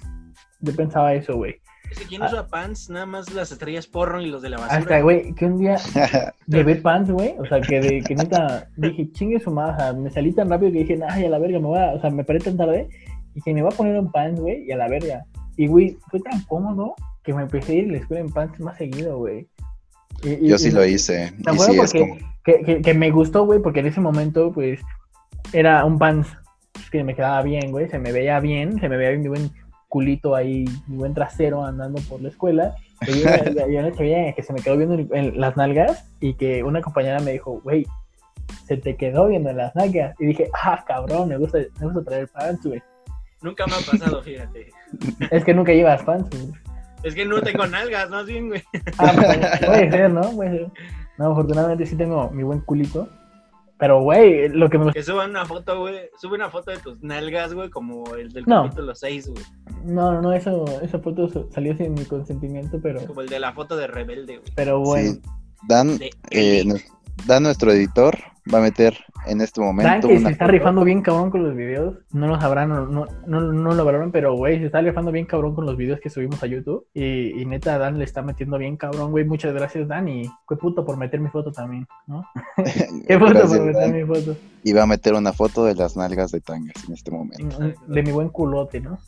[0.61, 1.61] Yo pensaba eso, güey.
[1.91, 4.79] Es que quien usa pants, nada más las estrellas porro y los de la basura.
[4.79, 5.77] Hasta, güey, que un día
[6.47, 9.79] de ver pants, güey, o sea, que de que neta dije, chingue su madre, o
[9.79, 12.01] sea, me salí tan rápido que dije, ay, a la verga, me voy a, o
[12.01, 12.89] sea, me paré tan tarde,
[13.31, 15.25] y dije, me voy a poner un pants, güey, y a la verga.
[15.57, 18.61] Y, güey, fue tan cómodo que me empecé a ir a la escuela en pants
[18.61, 19.49] más seguido, güey.
[20.23, 21.33] Y- y- Yo sí lo hice.
[21.45, 21.67] ¿Te Y acuerdas?
[21.67, 22.33] sí, es porque como.
[22.45, 24.81] que, que- que me gustó, güey, porque en ese momento, pues,
[25.53, 26.29] era un pants
[26.91, 29.51] que me quedaba bien, güey, se me veía bien, se me veía mi buen
[29.89, 32.75] culito ahí, mi buen trasero andando por la escuela.
[33.07, 33.27] Y yo,
[33.83, 37.21] no sabía que se me quedó viendo en, en las nalgas y que una compañera
[37.21, 37.87] me dijo, güey,
[38.67, 40.15] se te quedó viendo en las nalgas.
[40.19, 42.83] Y dije, ah, cabrón, me gusta, me gusta traer pants, güey.
[43.43, 44.71] Nunca me ha pasado, fíjate.
[45.31, 46.53] Es que nunca llevas pants, güey.
[47.03, 48.63] Es que no tengo nalgas, más bien, güey.
[48.99, 50.23] Ah, pues, puede ser, ¿no?
[50.33, 50.71] Puede ser.
[51.19, 53.09] No, afortunadamente sí tengo mi buen culito.
[53.79, 56.09] Pero, güey, lo que me Que suban una foto, güey.
[56.19, 58.65] Sube una foto de tus nalgas, güey, como el del No.
[58.65, 59.45] capítulo 6, güey.
[59.85, 63.53] No, no, eso, esa foto sa- salió sin mi consentimiento, pero, Como el de la
[63.53, 64.53] foto de Rebelde, güey.
[64.55, 65.13] pero bueno.
[65.13, 65.21] Sí.
[65.69, 66.65] Dan, De eh,
[67.27, 68.17] Dan, nuestro editor,
[68.53, 71.97] va a meter en este momento que se está rifando bien cabrón con los videos.
[72.13, 75.27] No lo sabrán, no, no, no, no lo valoran, pero güey, se está rifando bien
[75.27, 76.87] cabrón con los videos que subimos a YouTube.
[76.95, 79.25] Y, y neta, Dan le está metiendo bien cabrón, güey.
[79.25, 80.09] Muchas gracias, Dan.
[80.09, 82.25] Y qué puto por meter mi foto también, ¿no?
[83.09, 83.93] Qué puto Gracias, por meter Dan.
[83.95, 84.37] mi foto.
[84.63, 87.59] Y va a meter una foto de las nalgas de Tangas en este momento.
[87.87, 88.99] De mi buen culote, ¿no?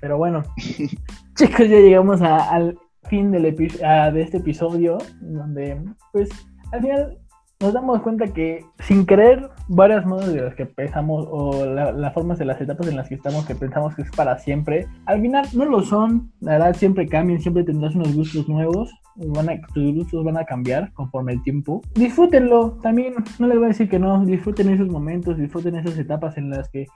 [0.00, 0.42] Pero bueno,
[1.36, 5.80] chicos, ya llegamos a- al fin del epi- a- de este episodio, donde,
[6.12, 6.28] pues,
[6.72, 7.18] al final
[7.60, 12.14] nos damos cuenta que sin querer varias modas de las que pensamos o la- las
[12.14, 15.20] formas de las etapas en las que estamos que pensamos que es para siempre, al
[15.20, 19.60] final no lo son, la verdad siempre cambian, siempre tendrás unos gustos nuevos, van a,
[19.74, 21.82] tus gustos van a cambiar conforme el tiempo.
[21.96, 26.38] Disfrútenlo, también no les voy a decir que no, disfruten esos momentos, disfruten esas etapas
[26.38, 26.86] en las que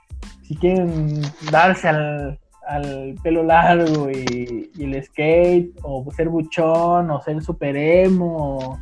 [0.43, 7.19] si quieren darse al, al pelo largo y, y el skate, o ser buchón, o
[7.19, 8.77] ser super emo, o,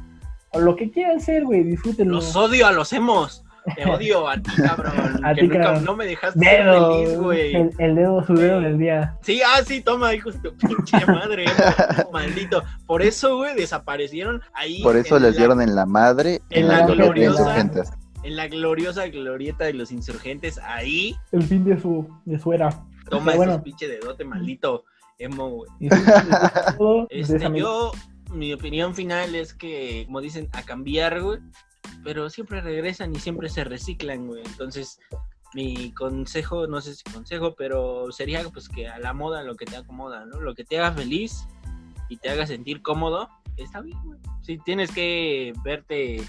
[0.52, 2.16] o lo que quieran ser, güey, disfrútenlo.
[2.16, 3.44] Los odio a los hemos.
[3.76, 5.24] Te odio a ti, cabrón.
[5.24, 5.86] A que ti, nunca cabrón.
[5.86, 7.56] no me dejaste ser Dedo, feliz, güey.
[7.56, 9.18] el, el dedo, su dedo del día.
[9.22, 11.46] Sí, ah, sí, toma, hijo de tu pinche madre.
[12.12, 12.64] maldito.
[12.88, 14.82] Por eso, güey, desaparecieron ahí.
[14.82, 17.88] Por eso les la- dieron en la madre en en la gloriosa-.
[18.24, 22.70] En la gloriosa glorieta de los insurgentes, ahí El fin de su, de su era.
[23.10, 23.64] toma esos bueno.
[23.64, 24.84] pinche dedote maldito.
[25.20, 25.70] Emo, güey.
[27.10, 27.92] Este, yo,
[28.32, 31.40] mi opinión final es que, como dicen, a cambiar, güey,
[32.04, 34.44] pero siempre regresan y siempre se reciclan, güey.
[34.46, 35.00] Entonces,
[35.54, 39.66] mi consejo, no sé si consejo, pero sería pues que a la moda lo que
[39.66, 40.40] te acomoda, ¿no?
[40.40, 41.46] Lo que te haga feliz
[42.10, 44.20] y te haga sentir cómodo, está bien, güey.
[44.42, 46.22] Si tienes que verte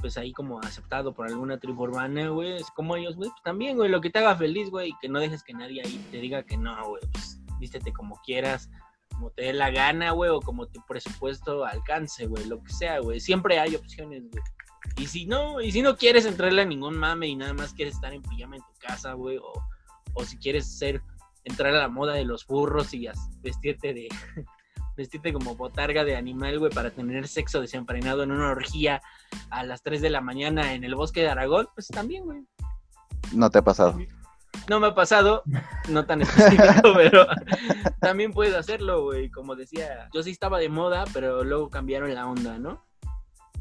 [0.00, 3.78] pues ahí como aceptado por alguna tribu urbana, güey, es como ellos, güey, pues también,
[3.78, 6.18] güey, lo que te haga feliz, güey, y que no dejes que nadie ahí te
[6.18, 8.68] diga que no, güey, pues vístete como quieras,
[9.14, 13.00] como te dé la gana, güey, o como tu presupuesto alcance, güey, lo que sea,
[13.00, 13.20] güey.
[13.20, 14.42] Siempre hay opciones, güey.
[14.96, 17.94] Y si no, y si no quieres entrarle a ningún mame y nada más quieres
[17.94, 19.52] estar en pijama en tu casa, güey, o,
[20.14, 21.02] o si quieres ser,
[21.44, 23.08] entrar a la moda de los burros y
[23.42, 24.08] vestirte de,
[24.96, 29.00] vestirte como botarga de animal, güey, para tener sexo desenfrenado en una orgía
[29.50, 32.42] a las 3 de la mañana en el bosque de Aragón, pues también, güey.
[33.32, 33.98] No te ha pasado.
[34.68, 35.42] No me ha pasado,
[35.88, 37.26] no tan específico, pero
[38.00, 39.30] también puedes hacerlo, güey.
[39.30, 42.82] Como decía, yo sí estaba de moda, pero luego cambiaron la onda, ¿no?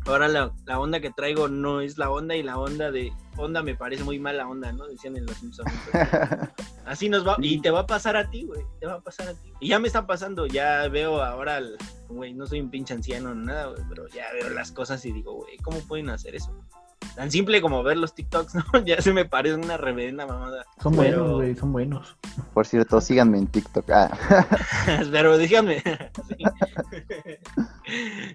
[0.05, 3.63] Ahora la, la onda que traigo no es la onda y la onda de onda
[3.63, 4.85] me parece muy mala onda, ¿no?
[4.87, 5.71] Decían en los Simpsons.
[6.85, 9.29] Así nos va, y te va a pasar a ti, güey, te va a pasar
[9.29, 9.53] a ti.
[9.61, 11.61] Y ya me está pasando, ya veo ahora,
[12.09, 15.33] güey, no soy un pinche anciano nada, güey, pero ya veo las cosas y digo,
[15.33, 16.53] güey, ¿cómo pueden hacer eso?
[17.15, 18.85] Tan simple como ver los TikToks, ¿no?
[18.85, 20.65] Ya se me parece una reverenda mamada.
[20.81, 22.17] Son Pero- buenos, güey, son buenos.
[22.53, 23.89] Por cierto, síganme en TikTok.
[23.91, 24.09] Ah,
[25.11, 25.81] pero díganme.
[26.27, 26.43] sí.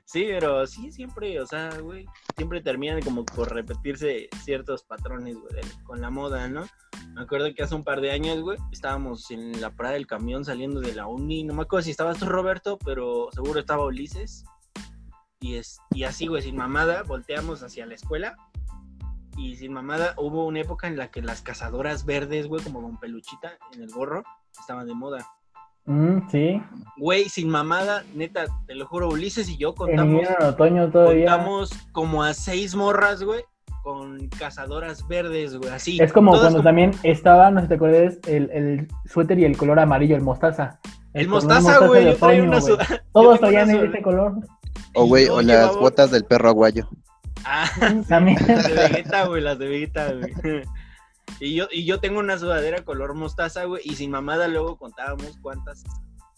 [0.04, 2.06] Sí, pero sí, siempre, o sea, güey,
[2.36, 6.66] siempre terminan como por repetirse ciertos patrones, güey, con la moda, ¿no?
[7.14, 10.44] Me acuerdo que hace un par de años, güey, estábamos en la parada del camión
[10.44, 14.44] saliendo de la uni, no me acuerdo si estabas tú, Roberto, pero seguro estaba Ulises.
[15.40, 18.36] Y, es, y así, güey, sin mamada, volteamos hacia la escuela.
[19.36, 22.98] Y sin mamada, hubo una época en la que las cazadoras verdes, güey, como con
[22.98, 24.24] peluchita en el gorro,
[24.58, 25.26] estaban de moda.
[25.84, 26.62] Mm, sí.
[26.96, 31.30] Güey, sin mamada, neta, te lo juro, Ulises y yo contamos, en otoño todavía.
[31.30, 33.42] contamos como a seis morras, güey,
[33.82, 35.98] con cazadoras verdes, güey, así.
[35.98, 39.56] Es como cuando también estaba, no sé si te acuerdas, el, el suéter y el
[39.56, 40.78] color amarillo, el mostaza.
[41.14, 42.58] El mostaza, güey, yo traía una.
[43.12, 44.34] Todos traían ese color.
[44.94, 46.88] O güey, yo o las botas del perro aguayo.
[47.44, 47.68] Ah,
[48.08, 48.38] También.
[48.48, 50.62] las de Vegeta, güey, las de Vegeta, güey.
[51.40, 55.38] Y yo, y yo tengo una sudadera color mostaza, güey, y sin mamada luego contábamos
[55.42, 55.84] cuántas,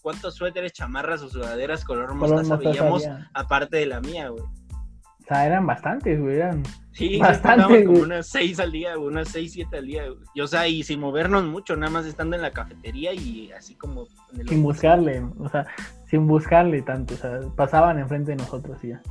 [0.01, 3.31] cuántos suéteres, chamarras o sudaderas color Color mostaza mostaza veíamos, había.
[3.33, 4.43] aparte de la mía, güey.
[4.43, 6.35] O sea, eran bastantes, güey.
[6.35, 6.61] Eran...
[6.91, 8.11] Sí, Bastante, Bastante, como güey.
[8.11, 10.19] unas seis al día, güey, unas seis, siete al día, güey.
[10.35, 13.75] Y, o sea, y sin movernos mucho, nada más estando en la cafetería y así
[13.75, 15.65] como en el Sin buscarle, o sea,
[16.11, 17.15] sin buscarle tanto.
[17.15, 19.01] O sea, pasaban enfrente de nosotros y ya.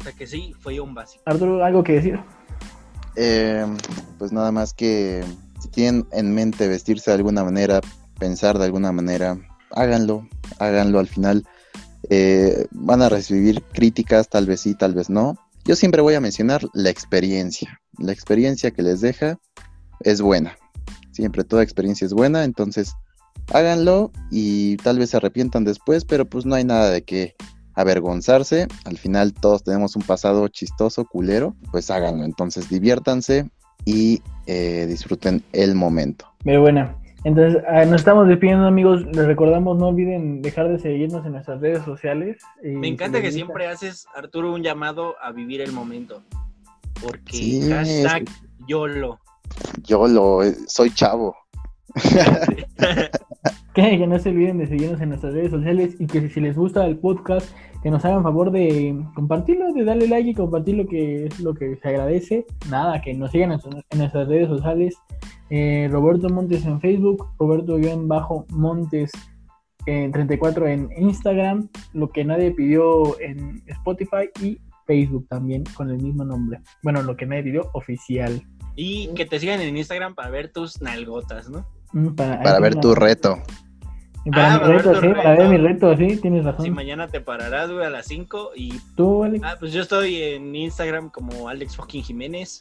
[0.00, 1.22] O sea que sí, fue un básico.
[1.26, 2.20] Arturo, ¿algo que decir?
[3.16, 3.64] Eh,
[4.18, 5.24] pues nada más que
[5.60, 7.80] si tienen en mente vestirse de alguna manera,
[8.18, 9.38] pensar de alguna manera,
[9.70, 10.28] háganlo,
[10.58, 11.46] háganlo al final.
[12.10, 15.36] eh, van a recibir críticas, tal vez sí, tal vez no.
[15.64, 17.80] Yo siempre voy a mencionar la experiencia.
[17.98, 19.38] La experiencia que les deja
[20.00, 20.56] es buena.
[21.12, 22.94] Siempre toda experiencia es buena, entonces
[23.52, 27.34] háganlo y tal vez se arrepientan después, pero pues no hay nada de que
[27.74, 28.66] avergonzarse.
[28.84, 32.24] Al final todos tenemos un pasado chistoso, culero, pues háganlo.
[32.24, 33.50] Entonces diviértanse
[33.84, 36.26] y eh, disfruten el momento.
[36.44, 39.04] Pero bueno, entonces ah, nos estamos despidiendo, amigos.
[39.12, 42.38] Les recordamos, no olviden dejar de seguirnos en nuestras redes sociales.
[42.62, 46.22] y Me encanta que siempre haces, Arturo, un llamado a vivir el momento.
[47.02, 48.24] Porque Sí, hashtag
[48.66, 49.18] YOLO.
[49.82, 51.36] Yo lo eh, soy chavo.
[53.74, 56.86] Que, no se olviden de seguirnos en nuestras redes sociales y que si les gusta
[56.86, 57.50] el podcast,
[57.82, 61.76] que nos hagan favor de compartirlo, de darle like y compartirlo, que es lo que
[61.76, 62.44] se agradece.
[62.70, 64.94] Nada, que nos sigan en, en nuestras redes sociales.
[65.48, 69.10] Eh, Roberto Montes en Facebook, Roberto-Montes
[69.86, 75.98] eh, 34 en Instagram, lo que nadie pidió en Spotify y Facebook también con el
[75.98, 76.60] mismo nombre.
[76.82, 78.42] Bueno, lo que nadie pidió oficial.
[78.76, 81.66] Y que te sigan en Instagram para ver tus nalgotas, ¿no?
[81.92, 83.42] Mm, Para, Para ver tu reto.
[84.24, 86.64] Y para Ah, mi reto, sí, para ver mi reto, sí, tienes razón.
[86.64, 89.44] Si mañana te pararás, güey, a las 5 y Tú, Alex.
[89.44, 92.60] Ah, pues yo estoy en Instagram como Alex fucking Jiménez.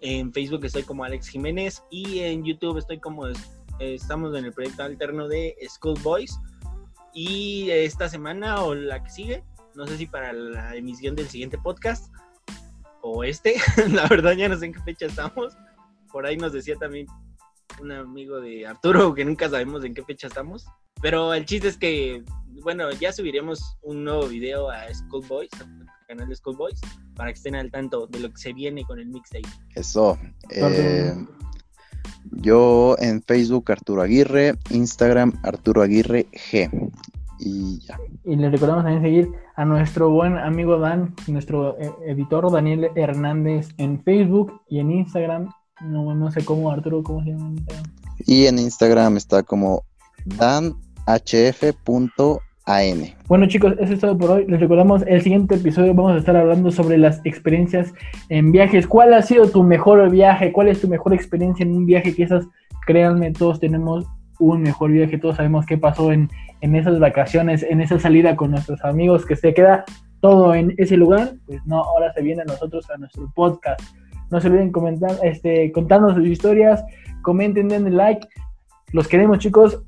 [0.00, 1.82] En Facebook estoy como Alex Jiménez.
[1.90, 3.28] Y en YouTube estoy como.
[3.28, 3.34] eh,
[3.80, 6.38] estamos en el proyecto alterno de School Boys.
[7.12, 9.44] Y esta semana o la que sigue,
[9.74, 12.12] no sé si para la emisión del siguiente podcast
[13.02, 13.54] o este,
[13.92, 15.54] la verdad ya no sé en qué fecha estamos.
[16.10, 17.06] Por ahí nos decía también
[17.80, 20.66] un amigo de Arturo que nunca sabemos en qué fecha estamos.
[21.02, 22.24] Pero el chiste es que,
[22.62, 26.80] bueno, ya subiremos un nuevo video a School Boys, al canal de School Boys,
[27.14, 29.48] para que estén al tanto de lo que se viene con el mixtape.
[29.74, 30.18] Eso.
[30.50, 31.14] eh,
[32.30, 36.70] yo en Facebook Arturo Aguirre, Instagram Arturo Aguirre G.
[37.38, 37.98] Y ya.
[38.24, 43.68] Y les recordamos también seguir a nuestro buen amigo Dan, nuestro eh, editor Daniel Hernández
[43.76, 45.50] en Facebook y en Instagram.
[45.84, 47.52] No, no sé cómo, Arturo, ¿cómo se llama?
[48.26, 49.82] Y en Instagram está como
[50.24, 50.84] danhf.an.
[53.28, 54.46] Bueno chicos, eso es todo por hoy.
[54.46, 57.92] Les recordamos, el siguiente episodio vamos a estar hablando sobre las experiencias
[58.30, 58.86] en viajes.
[58.86, 60.52] ¿Cuál ha sido tu mejor viaje?
[60.52, 62.14] ¿Cuál es tu mejor experiencia en un viaje?
[62.14, 62.46] Quizás,
[62.86, 64.06] créanme, todos tenemos
[64.38, 66.30] un mejor viaje, todos sabemos qué pasó en,
[66.62, 69.84] en esas vacaciones, en esa salida con nuestros amigos, que se queda
[70.20, 71.34] todo en ese lugar.
[71.44, 73.82] Pues no, ahora se viene a nosotros a nuestro podcast.
[74.34, 76.82] No se olviden comentar, este, contarnos sus historias,
[77.22, 78.26] comenten, denle like.
[78.92, 79.80] Los queremos chicos.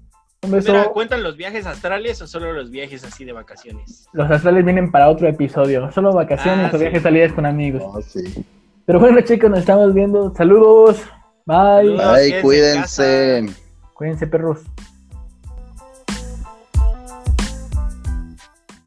[0.45, 0.69] Un beso.
[0.69, 4.07] Espera, ¿cuentan los viajes astrales o solo los viajes así de vacaciones?
[4.13, 5.91] Los astrales vienen para otro episodio.
[5.91, 6.85] Solo vacaciones Ah, o sí.
[6.85, 7.83] viajes salidas con amigos.
[7.85, 8.45] Oh, sí.
[8.85, 10.33] Pero bueno, chicos, nos estamos viendo.
[10.37, 11.03] Saludos.
[11.45, 12.37] Bye.
[12.37, 13.47] En cuídense.
[13.95, 14.61] Cuídense, perros.